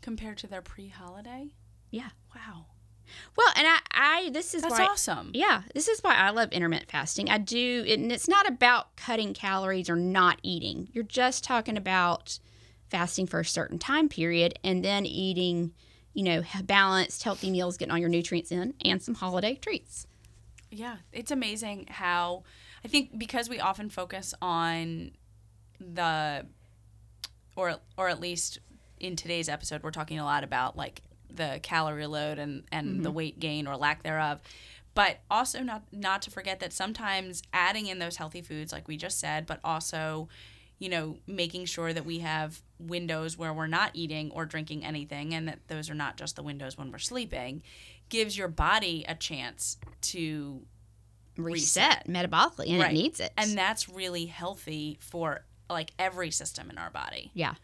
Compared 0.00 0.38
to 0.38 0.46
their 0.46 0.62
pre 0.62 0.88
holiday? 0.88 1.54
Yeah. 1.90 2.10
Wow. 2.34 2.66
Well, 3.36 3.48
and 3.56 3.66
I, 3.66 3.78
I 3.92 4.30
this 4.30 4.54
is 4.54 4.62
That's 4.62 4.78
why, 4.78 4.86
awesome. 4.86 5.30
Yeah, 5.34 5.62
this 5.74 5.88
is 5.88 6.02
why 6.02 6.14
I 6.14 6.30
love 6.30 6.50
intermittent 6.52 6.90
fasting. 6.90 7.28
I 7.28 7.38
do, 7.38 7.84
and 7.88 8.12
it's 8.12 8.28
not 8.28 8.48
about 8.48 8.96
cutting 8.96 9.34
calories 9.34 9.88
or 9.88 9.96
not 9.96 10.38
eating. 10.42 10.88
You're 10.92 11.04
just 11.04 11.44
talking 11.44 11.76
about 11.76 12.38
fasting 12.88 13.26
for 13.26 13.40
a 13.40 13.44
certain 13.44 13.78
time 13.78 14.08
period 14.08 14.58
and 14.62 14.84
then 14.84 15.06
eating, 15.06 15.72
you 16.12 16.22
know, 16.22 16.42
balanced, 16.64 17.22
healthy 17.22 17.50
meals, 17.50 17.76
getting 17.76 17.92
all 17.92 17.98
your 17.98 18.08
nutrients 18.08 18.52
in, 18.52 18.74
and 18.84 19.02
some 19.02 19.14
holiday 19.14 19.54
treats. 19.54 20.06
Yeah, 20.70 20.96
it's 21.12 21.30
amazing 21.30 21.86
how 21.90 22.44
I 22.84 22.88
think 22.88 23.18
because 23.18 23.48
we 23.48 23.60
often 23.60 23.90
focus 23.90 24.34
on 24.40 25.12
the 25.80 26.46
or 27.56 27.76
or 27.96 28.08
at 28.08 28.20
least 28.20 28.58
in 28.98 29.16
today's 29.16 29.48
episode 29.48 29.82
we're 29.82 29.90
talking 29.90 30.18
a 30.18 30.24
lot 30.24 30.44
about 30.44 30.76
like 30.76 31.02
the 31.34 31.60
calorie 31.62 32.06
load 32.06 32.38
and 32.38 32.64
and 32.72 33.02
the 33.02 33.08
mm-hmm. 33.08 33.16
weight 33.16 33.38
gain 33.40 33.66
or 33.66 33.76
lack 33.76 34.02
thereof. 34.02 34.40
but 34.94 35.18
also 35.30 35.60
not 35.60 35.82
not 35.92 36.22
to 36.22 36.30
forget 36.30 36.60
that 36.60 36.72
sometimes 36.72 37.42
adding 37.52 37.86
in 37.86 37.98
those 37.98 38.16
healthy 38.16 38.42
foods 38.42 38.72
like 38.72 38.86
we 38.88 38.96
just 38.96 39.18
said 39.18 39.46
but 39.46 39.58
also 39.64 40.28
you 40.78 40.88
know 40.88 41.16
making 41.26 41.64
sure 41.64 41.92
that 41.92 42.04
we 42.04 42.18
have 42.18 42.60
windows 42.78 43.38
where 43.38 43.52
we're 43.52 43.66
not 43.68 43.90
eating 43.94 44.30
or 44.32 44.44
drinking 44.44 44.84
anything 44.84 45.32
and 45.34 45.46
that 45.48 45.58
those 45.68 45.88
are 45.88 45.94
not 45.94 46.16
just 46.16 46.36
the 46.36 46.42
windows 46.42 46.76
when 46.76 46.90
we're 46.90 46.98
sleeping 46.98 47.62
gives 48.08 48.36
your 48.36 48.48
body 48.48 49.04
a 49.08 49.14
chance 49.14 49.78
to 50.02 50.60
reset, 51.38 52.06
metabolically, 52.06 52.68
and 52.68 52.80
Right. 52.80 52.90
it 52.90 52.94
needs 52.94 53.20
it. 53.20 53.32
and 53.38 53.56
that's 53.56 53.88
really 53.88 54.26
healthy 54.26 54.98
for 55.00 55.44
like 55.70 55.92
every 55.98 56.30
system 56.30 56.68
in 56.68 56.76
our 56.76 56.90
body 56.90 57.30
yeah, 57.32 57.54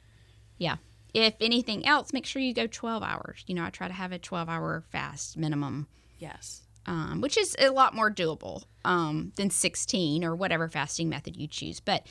yeah. 0.57 0.77
If 1.15 1.35
anything 1.41 1.87
else, 1.87 2.13
make 2.13 2.27
sure 2.27 2.43
you 2.43 2.53
go 2.53 2.67
12 2.67 3.03
hours. 3.03 3.45
You 3.47 3.55
know, 3.55 3.65
I 3.65 3.71
try 3.71 3.89
to 3.89 3.95
have 3.95 4.13
a 4.13 4.19
12 4.19 4.49
hour 4.49 4.85
fast 4.91 5.37
minimum, 5.37 5.87
yes 6.19 6.63
um, 6.89 7.21
which 7.21 7.37
is 7.37 7.55
a 7.59 7.69
lot 7.69 7.95
more 7.95 8.11
doable 8.11 8.65
um, 8.85 9.33
than 9.37 9.51
16 9.51 10.25
or 10.25 10.35
whatever 10.35 10.69
fasting 10.69 11.11
method 11.11 11.37
you 11.37 11.47
choose. 11.47 11.81
But 11.81 12.07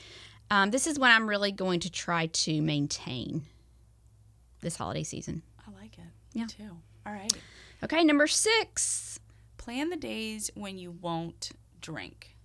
um, 0.51 0.69
this 0.69 0.86
is 0.86 0.99
what 0.99 1.12
I'm 1.12 1.27
really 1.27 1.51
going 1.51 1.79
to 1.81 1.91
try 1.91 2.27
to 2.27 2.62
maintain 2.62 3.41
this 4.62 4.75
holiday 4.75 5.03
season. 5.03 5.41
i 5.67 5.71
like 5.81 5.97
it 5.97 6.03
Yeah. 6.33 6.43
Me 6.43 6.47
too 6.49 6.77
all 7.05 7.13
right 7.13 7.33
Okay, 7.83 8.03
number 8.03 8.25
six. 8.25 9.19
plan 9.57 9.89
the 9.89 9.97
days 9.97 10.49
when 10.55 10.77
you 10.79 10.89
won't 10.91 11.51
drink. 11.79 12.36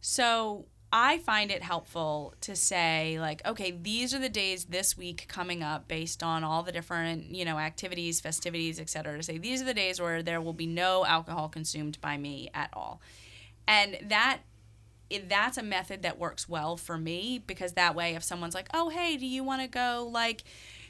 So 0.00 0.66
I 0.92 1.18
find 1.18 1.50
it 1.50 1.62
helpful 1.62 2.34
to 2.42 2.54
say, 2.54 3.18
like, 3.18 3.40
okay, 3.46 3.70
these 3.70 4.12
are 4.12 4.18
the 4.18 4.28
days 4.28 4.66
this 4.66 4.96
week 4.96 5.24
coming 5.26 5.62
up 5.62 5.88
based 5.88 6.22
on 6.22 6.44
all 6.44 6.62
the 6.62 6.72
different, 6.72 7.34
you 7.34 7.46
know, 7.46 7.58
activities, 7.58 8.20
festivities, 8.20 8.78
et 8.78 8.90
cetera, 8.90 9.16
to 9.16 9.22
say 9.22 9.38
these 9.38 9.62
are 9.62 9.64
the 9.64 9.74
days 9.74 10.00
where 10.00 10.22
there 10.22 10.40
will 10.40 10.52
be 10.52 10.66
no 10.66 11.06
alcohol 11.06 11.48
consumed 11.48 11.98
by 12.02 12.18
me 12.18 12.50
at 12.52 12.68
all. 12.74 13.00
And 13.66 13.98
that 14.02 14.40
that's 15.28 15.58
a 15.58 15.62
method 15.62 16.02
that 16.02 16.18
works 16.18 16.48
well 16.48 16.76
for 16.76 16.96
me 16.96 17.42
because 17.46 17.72
that 17.72 17.94
way 17.94 18.14
if 18.14 18.22
someone's 18.22 18.54
like, 18.54 18.68
"Oh, 18.72 18.88
hey, 18.88 19.16
do 19.16 19.26
you 19.26 19.44
want 19.44 19.60
to 19.60 19.68
go 19.68 20.08
like, 20.10 20.42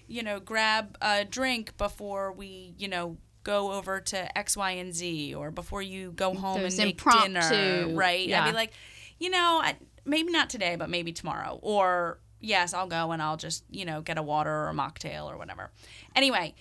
you 0.07 0.23
know, 0.23 0.38
grab 0.41 0.97
a 1.01 1.25
drink 1.25 1.77
before 1.77 2.33
we, 2.33 2.75
you 2.79 2.88
know, 2.88 3.17
go 3.45 3.73
over 3.73 4.01
to 4.01 4.38
X, 4.38 4.57
Y, 4.57 4.71
and 4.73 4.95
Z, 4.95 5.35
or 5.35 5.51
before 5.51 5.83
you 5.83 6.12
go 6.12 6.35
home 6.35 6.62
Those 6.62 6.79
and 6.79 6.88
make 6.88 7.03
dinner, 7.03 7.95
right? 7.95 8.21
I'd 8.21 8.29
yeah. 8.29 8.47
be 8.47 8.53
like, 8.53 8.73
you 9.19 9.31
know, 9.31 9.61
I, 9.62 9.77
maybe 10.05 10.31
not 10.31 10.51
today, 10.51 10.77
but 10.77 10.91
maybe 10.91 11.12
tomorrow, 11.12 11.59
or 11.62 12.19
yes, 12.41 12.75
I'll 12.75 12.88
go 12.88 13.12
and 13.12 13.23
I'll 13.23 13.37
just, 13.37 13.65
you 13.71 13.85
know, 13.85 14.01
get 14.01 14.19
a 14.19 14.23
water 14.23 14.51
or 14.51 14.69
a 14.69 14.75
mocktail 14.75 15.33
or 15.33 15.37
whatever. 15.37 15.71
Anyway, 16.15 16.55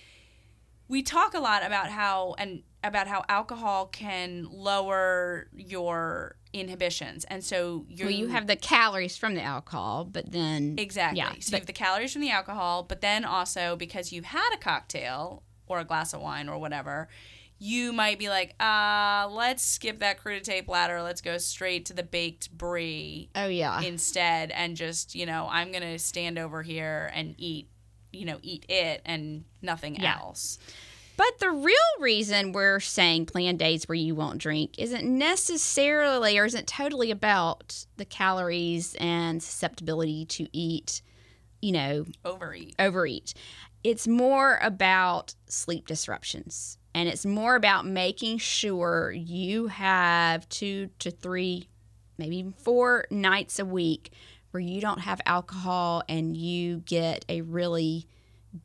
we 0.88 1.02
talk 1.02 1.34
a 1.34 1.40
lot 1.40 1.64
about 1.64 1.88
how 1.88 2.34
and 2.38 2.62
about 2.84 3.06
how 3.06 3.24
alcohol 3.28 3.86
can 3.86 4.46
lower 4.50 5.48
your 5.54 6.36
inhibitions, 6.52 7.24
and 7.24 7.42
so 7.42 7.86
you 7.88 8.04
Well, 8.04 8.14
you 8.14 8.26
have 8.28 8.46
the 8.46 8.56
calories 8.56 9.16
from 9.16 9.34
the 9.34 9.42
alcohol, 9.42 10.04
but 10.04 10.32
then 10.32 10.74
Exactly. 10.78 11.18
Yeah, 11.18 11.32
so 11.40 11.52
you 11.52 11.58
have 11.58 11.66
the 11.66 11.72
calories 11.72 12.12
from 12.12 12.22
the 12.22 12.30
alcohol, 12.30 12.82
but 12.82 13.00
then 13.00 13.24
also 13.24 13.76
because 13.76 14.12
you've 14.12 14.26
had 14.26 14.50
a 14.52 14.58
cocktail 14.58 15.44
or 15.66 15.80
a 15.80 15.84
glass 15.84 16.12
of 16.12 16.20
wine 16.20 16.48
or 16.48 16.58
whatever, 16.58 17.08
you 17.64 17.92
might 17.92 18.18
be 18.18 18.28
like, 18.28 18.54
uh, 18.60 19.28
let's 19.30 19.62
skip 19.62 20.00
that 20.00 20.20
crudité 20.20 20.64
platter. 20.66 21.00
Let's 21.00 21.20
go 21.20 21.38
straight 21.38 21.86
to 21.86 21.94
the 21.94 22.02
baked 22.02 22.50
brie 22.58 23.30
oh 23.36 23.46
yeah, 23.46 23.80
instead 23.82 24.50
and 24.50 24.76
just, 24.76 25.14
you 25.14 25.26
know, 25.26 25.46
I'm 25.48 25.70
going 25.70 25.84
to 25.84 25.98
stand 26.00 26.40
over 26.40 26.62
here 26.64 27.10
and 27.14 27.36
eat, 27.38 27.68
you 28.12 28.24
know, 28.24 28.38
eat 28.42 28.66
it 28.68 29.00
and 29.04 29.44
nothing 29.62 29.94
Yeah. 29.94 30.18
else. 30.20 30.58
But 31.16 31.38
the 31.38 31.50
real 31.52 31.76
reason 32.00 32.50
we're 32.50 32.80
saying 32.80 33.26
plan 33.26 33.56
days 33.58 33.86
where 33.88 33.94
you 33.94 34.16
won't 34.16 34.38
drink 34.38 34.76
isn't 34.78 35.04
necessarily 35.04 36.36
or 36.38 36.46
isn't 36.46 36.66
totally 36.66 37.12
about 37.12 37.86
the 37.96 38.04
calories 38.04 38.96
and 38.98 39.40
susceptibility 39.40 40.24
to 40.26 40.48
eat, 40.52 41.00
you 41.60 41.70
know, 41.70 42.06
Overeat. 42.24 42.74
overeat. 42.80 43.34
It's 43.84 44.08
more 44.08 44.58
about 44.62 45.36
sleep 45.46 45.86
disruptions. 45.86 46.78
And 46.94 47.08
it's 47.08 47.24
more 47.24 47.56
about 47.56 47.86
making 47.86 48.38
sure 48.38 49.12
you 49.12 49.68
have 49.68 50.48
two 50.48 50.90
to 50.98 51.10
three, 51.10 51.68
maybe 52.18 52.36
even 52.38 52.52
four 52.52 53.06
nights 53.10 53.58
a 53.58 53.64
week 53.64 54.12
where 54.50 54.60
you 54.60 54.80
don't 54.80 55.00
have 55.00 55.20
alcohol 55.24 56.02
and 56.08 56.36
you 56.36 56.78
get 56.80 57.24
a 57.28 57.40
really 57.40 58.06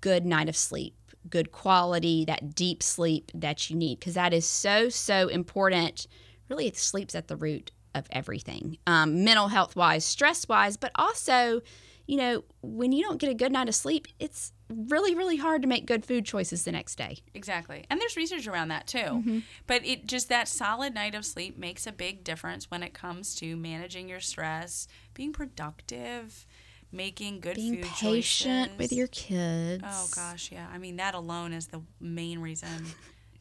good 0.02 0.26
night 0.26 0.50
of 0.50 0.58
sleep, 0.58 0.96
good 1.30 1.52
quality, 1.52 2.26
that 2.26 2.54
deep 2.54 2.84
sleep 2.84 3.32
that 3.34 3.70
you 3.70 3.76
need. 3.76 4.00
Because 4.00 4.16
that 4.16 4.34
is 4.34 4.46
so, 4.46 4.90
so 4.90 5.30
important. 5.30 6.08
Really, 6.50 6.68
it 6.68 6.78
sleep's 6.78 7.16
at 7.16 7.30
the 7.30 7.38
root 7.38 7.72
of 7.96 8.06
everything, 8.12 8.78
um, 8.86 9.24
mental 9.24 9.48
health 9.48 9.76
wise, 9.76 10.06
stress 10.06 10.48
wise, 10.48 10.78
but 10.78 10.92
also, 10.96 11.62
you 12.06 12.18
know, 12.18 12.44
when 12.62 12.92
you 12.92 13.04
don't 13.04 13.20
get 13.20 13.30
a 13.30 13.34
good 13.34 13.52
night 13.52 13.68
of 13.68 13.76
sleep, 13.76 14.08
it's 14.20 14.52
really, 14.70 15.16
really 15.16 15.38
hard 15.38 15.62
to 15.62 15.68
make 15.68 15.86
good 15.86 16.06
food 16.06 16.26
choices 16.26 16.64
the 16.64 16.72
next 16.72 16.96
day. 16.98 17.20
Exactly. 17.34 17.86
And 17.90 18.00
there's 18.02 18.18
research 18.18 18.48
around 18.48 18.68
that 18.70 18.88
too. 18.88 18.98
Mm-hmm. 18.98 19.40
But 19.66 19.86
it 19.86 20.08
just 20.08 20.30
that 20.30 20.48
solid 20.48 20.94
night 20.94 21.16
of 21.16 21.26
sleep 21.26 21.58
makes 21.58 21.88
a 21.88 21.92
big 21.92 22.24
difference 22.24 22.70
when 22.70 22.84
it 22.84 22.94
comes 22.94 23.36
to 23.36 23.56
managing 23.56 24.10
your 24.10 24.20
stress, 24.20 24.88
being 25.14 25.32
productive, 25.34 26.46
making 26.92 27.40
good 27.40 27.56
Being 27.56 27.76
food 27.76 27.84
patient 27.84 28.72
choices. 28.72 28.78
with 28.80 28.94
your 28.94 29.08
kids. 29.08 29.84
Oh 29.86 30.08
gosh, 30.14 30.52
yeah. 30.52 30.68
I 30.72 30.78
mean 30.78 30.98
that 30.98 31.16
alone 31.16 31.54
is 31.54 31.68
the 31.68 31.82
main 32.00 32.40
reason 32.40 32.86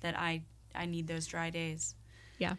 that 0.00 0.18
I 0.18 0.42
I 0.74 0.86
need 0.86 1.06
those 1.06 1.26
dry 1.26 1.50
days. 1.50 1.94
Yeah. 2.38 2.54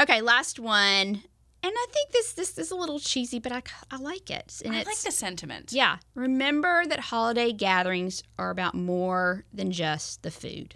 Okay, 0.00 0.22
last 0.22 0.58
one. 0.58 1.22
And 1.64 1.72
I 1.74 1.86
think 1.90 2.10
this 2.10 2.32
this 2.32 2.58
is 2.58 2.70
a 2.72 2.76
little 2.76 2.98
cheesy, 2.98 3.38
but 3.38 3.52
I, 3.52 3.62
I 3.90 3.96
like 3.98 4.30
it. 4.30 4.60
And 4.64 4.74
I 4.74 4.82
like 4.82 5.00
the 5.00 5.12
sentiment. 5.12 5.72
Yeah. 5.72 5.98
Remember 6.14 6.84
that 6.86 6.98
holiday 6.98 7.52
gatherings 7.52 8.22
are 8.36 8.50
about 8.50 8.74
more 8.74 9.44
than 9.52 9.70
just 9.70 10.22
the 10.22 10.30
food. 10.32 10.74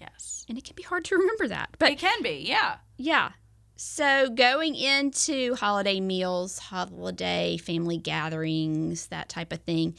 Yes. 0.00 0.44
And 0.48 0.56
it 0.56 0.64
can 0.64 0.76
be 0.76 0.82
hard 0.82 1.04
to 1.06 1.16
remember 1.16 1.48
that. 1.48 1.70
But 1.78 1.90
it 1.90 1.98
can 1.98 2.22
be, 2.22 2.44
yeah. 2.46 2.76
yeah. 2.96 3.32
So 3.76 4.28
going 4.30 4.76
into 4.76 5.54
holiday 5.56 5.98
meals, 5.98 6.58
holiday 6.58 7.56
family 7.56 7.98
gatherings, 7.98 9.08
that 9.08 9.28
type 9.28 9.52
of 9.52 9.60
thing, 9.62 9.96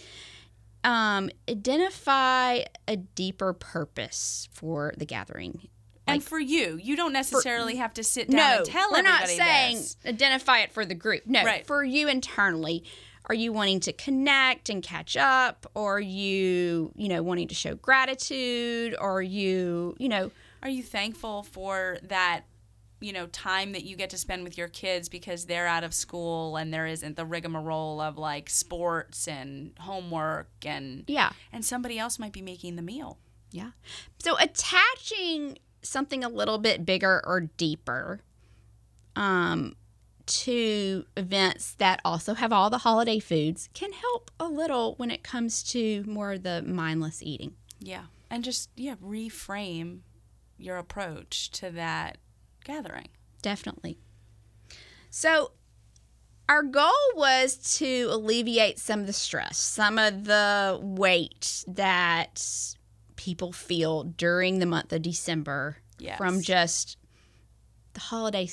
um, 0.86 1.30
identify 1.50 2.62
a 2.88 2.96
deeper 2.96 3.52
purpose 3.54 4.48
for 4.54 4.94
the 4.98 5.06
gathering. 5.06 5.68
And 6.08 6.18
Like- 6.20 6.28
for 6.28 6.40
you, 6.40 6.80
you 6.82 6.96
don't 6.96 7.14
necessarily 7.14 7.76
have 7.78 7.94
to 7.96 8.04
sit 8.04 8.30
down 8.30 8.58
and 8.58 8.66
tell 8.66 8.90
them. 8.92 9.06
we're 9.06 9.10
not 9.10 9.28
saying 9.28 9.78
this. 9.78 9.98
identify 10.06 10.60
it 10.60 10.72
for 10.72 10.86
the 10.86 10.96
group. 10.96 11.26
No, 11.26 11.44
Right. 11.44 11.66
for 11.66 11.84
you 11.84 12.08
internally. 12.08 12.84
Are 13.28 13.36
you 13.36 13.54
wanting 13.54 13.80
to 13.82 13.94
connect 13.94 14.70
and 14.70 14.84
catch 14.84 15.16
up? 15.16 15.66
Or 15.76 15.96
are 15.96 16.00
you, 16.02 16.92
you 16.98 17.08
know, 17.08 17.24
wanting 17.24 17.48
to 17.48 17.56
show 17.56 17.74
gratitude? 17.76 18.96
Or 19.00 19.18
are 19.20 19.22
you, 19.22 19.96
you 19.98 20.10
know, 20.10 20.32
Are 20.62 20.70
you 20.70 20.84
thankful 20.84 21.44
for 21.44 22.00
that, 22.04 22.42
you 23.02 23.12
know, 23.14 23.28
time 23.28 23.72
that 23.74 23.84
you 23.84 23.96
get 23.98 24.10
to 24.12 24.18
spend 24.18 24.44
with 24.46 24.58
your 24.58 24.68
kids 24.70 25.08
because 25.10 25.46
they're 25.46 25.68
out 25.68 25.84
of 25.86 25.94
school 25.94 26.56
and 26.58 26.74
there 26.74 26.86
isn't 26.86 27.16
the 27.18 27.26
rigmarole 27.26 28.00
of 28.02 28.18
like 28.18 28.50
sports 28.50 29.28
and 29.28 29.72
homework 29.80 30.50
and 30.66 31.04
yeah, 31.08 31.32
and 31.54 31.64
somebody 31.66 31.98
else 32.00 32.18
might 32.20 32.32
be 32.34 32.42
making 32.42 32.76
the 32.78 32.82
meal. 32.82 33.18
yeah. 33.52 33.72
So 34.20 34.38
attaching 34.38 35.58
something 35.84 36.24
a 36.24 36.30
little 36.30 36.58
bit 36.58 36.86
bigger 36.86 37.22
or 37.26 37.42
deeper 37.42 38.22
um, 39.16 39.76
to 40.26 41.06
events 41.18 41.74
that 41.76 42.02
also 42.06 42.34
have 42.34 42.54
all 42.54 42.70
the 42.70 42.80
holiday 42.80 43.20
foods 43.20 43.70
can 43.74 43.92
help 43.92 44.32
a 44.40 44.46
little 44.46 44.96
when 44.96 45.12
it 45.12 45.24
comes 45.24 45.64
to 45.64 46.04
more 46.06 46.34
of 46.34 46.44
the 46.44 46.62
mindless 46.62 47.22
eating. 47.22 47.54
Yeah. 47.80 48.06
And 48.30 48.44
just 48.44 48.70
yeah, 48.76 48.96
reframe 48.96 50.00
your 50.58 50.78
approach 50.78 51.52
to 51.52 51.70
that 51.72 52.18
gathering. 52.64 53.10
Definitely. 53.42 53.98
So, 55.10 55.52
our 56.50 56.64
goal 56.64 56.92
was 57.16 57.78
to 57.78 58.08
alleviate 58.10 58.80
some 58.80 59.02
of 59.02 59.08
the 59.08 59.14
stress, 59.14 59.58
some 59.58 59.98
of 59.98 60.26
the 60.26 60.80
weight 60.82 61.64
that 61.68 62.76
people 63.24 63.54
feel 63.54 64.04
during 64.04 64.60
the 64.60 64.66
month 64.66 64.92
of 64.92 65.02
December 65.02 65.78
Yes. 65.98 66.18
from 66.18 66.42
just 66.42 66.98
the 67.94 68.02
holiday 68.02 68.50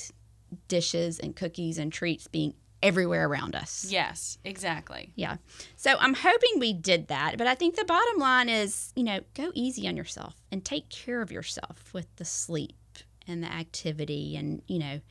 dishes 0.69 1.19
and 1.19 1.35
cookies 1.35 1.77
and 1.77 1.91
treats 1.91 2.27
being 2.27 2.53
everywhere 2.81 3.27
around 3.27 3.53
us. 3.53 3.85
Yes, 3.89 4.37
exactly. 4.45 5.11
Yeah. 5.15 5.37
So 5.75 5.95
I'm 5.99 6.13
hoping 6.13 6.59
we 6.59 6.71
did 6.71 7.09
that. 7.09 7.37
But 7.37 7.47
I 7.47 7.55
think 7.55 7.75
the 7.75 7.83
bottom 7.83 8.17
line 8.17 8.47
is, 8.47 8.93
you 8.95 9.03
know, 9.03 9.19
go 9.33 9.51
easy 9.53 9.87
on 9.89 9.97
yourself 9.97 10.35
and 10.51 10.63
take 10.63 10.87
care 10.89 11.21
of 11.21 11.31
yourself 11.31 11.93
with 11.93 12.07
the 12.15 12.25
sleep 12.25 12.77
and 13.27 13.43
the 13.43 13.51
activity 13.51 14.37
and, 14.37 14.61
you 14.67 14.79
know, 14.79 15.01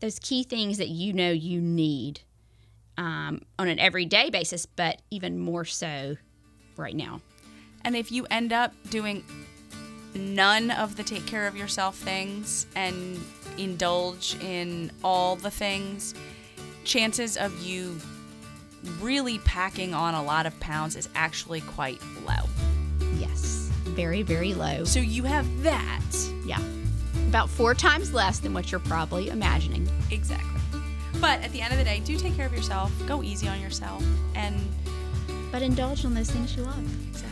those 0.00 0.18
key 0.18 0.42
things 0.42 0.78
that 0.78 0.88
you 0.88 1.12
know 1.12 1.30
you 1.30 1.60
need 1.60 2.22
um, 2.96 3.42
on 3.58 3.68
an 3.68 3.78
everyday 3.78 4.30
basis, 4.30 4.64
but 4.64 5.02
even 5.10 5.38
more 5.38 5.64
so 5.66 6.16
right 6.76 6.96
now. 6.96 7.20
And 7.84 7.96
if 7.96 8.12
you 8.12 8.26
end 8.30 8.52
up 8.52 8.72
doing 8.90 9.24
none 10.14 10.70
of 10.70 10.96
the 10.96 11.02
take 11.02 11.26
care 11.26 11.46
of 11.46 11.56
yourself 11.56 11.96
things 11.96 12.66
and 12.76 13.18
indulge 13.58 14.36
in 14.40 14.90
all 15.02 15.36
the 15.36 15.50
things, 15.50 16.14
chances 16.84 17.36
of 17.36 17.62
you 17.62 17.96
really 19.00 19.38
packing 19.40 19.94
on 19.94 20.14
a 20.14 20.22
lot 20.22 20.44
of 20.46 20.58
pounds 20.60 20.96
is 20.96 21.08
actually 21.14 21.60
quite 21.62 22.00
low. 22.26 22.48
Yes. 23.16 23.70
Very, 23.84 24.22
very 24.22 24.54
low. 24.54 24.84
So 24.84 25.00
you 25.00 25.22
have 25.24 25.62
that. 25.62 26.00
Yeah. 26.44 26.60
About 27.28 27.48
four 27.48 27.74
times 27.74 28.12
less 28.12 28.38
than 28.40 28.52
what 28.54 28.70
you're 28.70 28.80
probably 28.80 29.28
imagining. 29.28 29.88
Exactly. 30.10 30.48
But 31.20 31.40
at 31.42 31.52
the 31.52 31.60
end 31.60 31.72
of 31.72 31.78
the 31.78 31.84
day, 31.84 32.00
do 32.00 32.16
take 32.16 32.34
care 32.34 32.46
of 32.46 32.52
yourself. 32.52 32.90
Go 33.06 33.22
easy 33.22 33.46
on 33.48 33.60
yourself. 33.60 34.04
And 34.34 34.56
But 35.52 35.62
indulge 35.62 36.04
on 36.04 36.14
those 36.14 36.30
things 36.30 36.56
you 36.56 36.62
love. 36.62 36.82
exactly, 37.08 37.31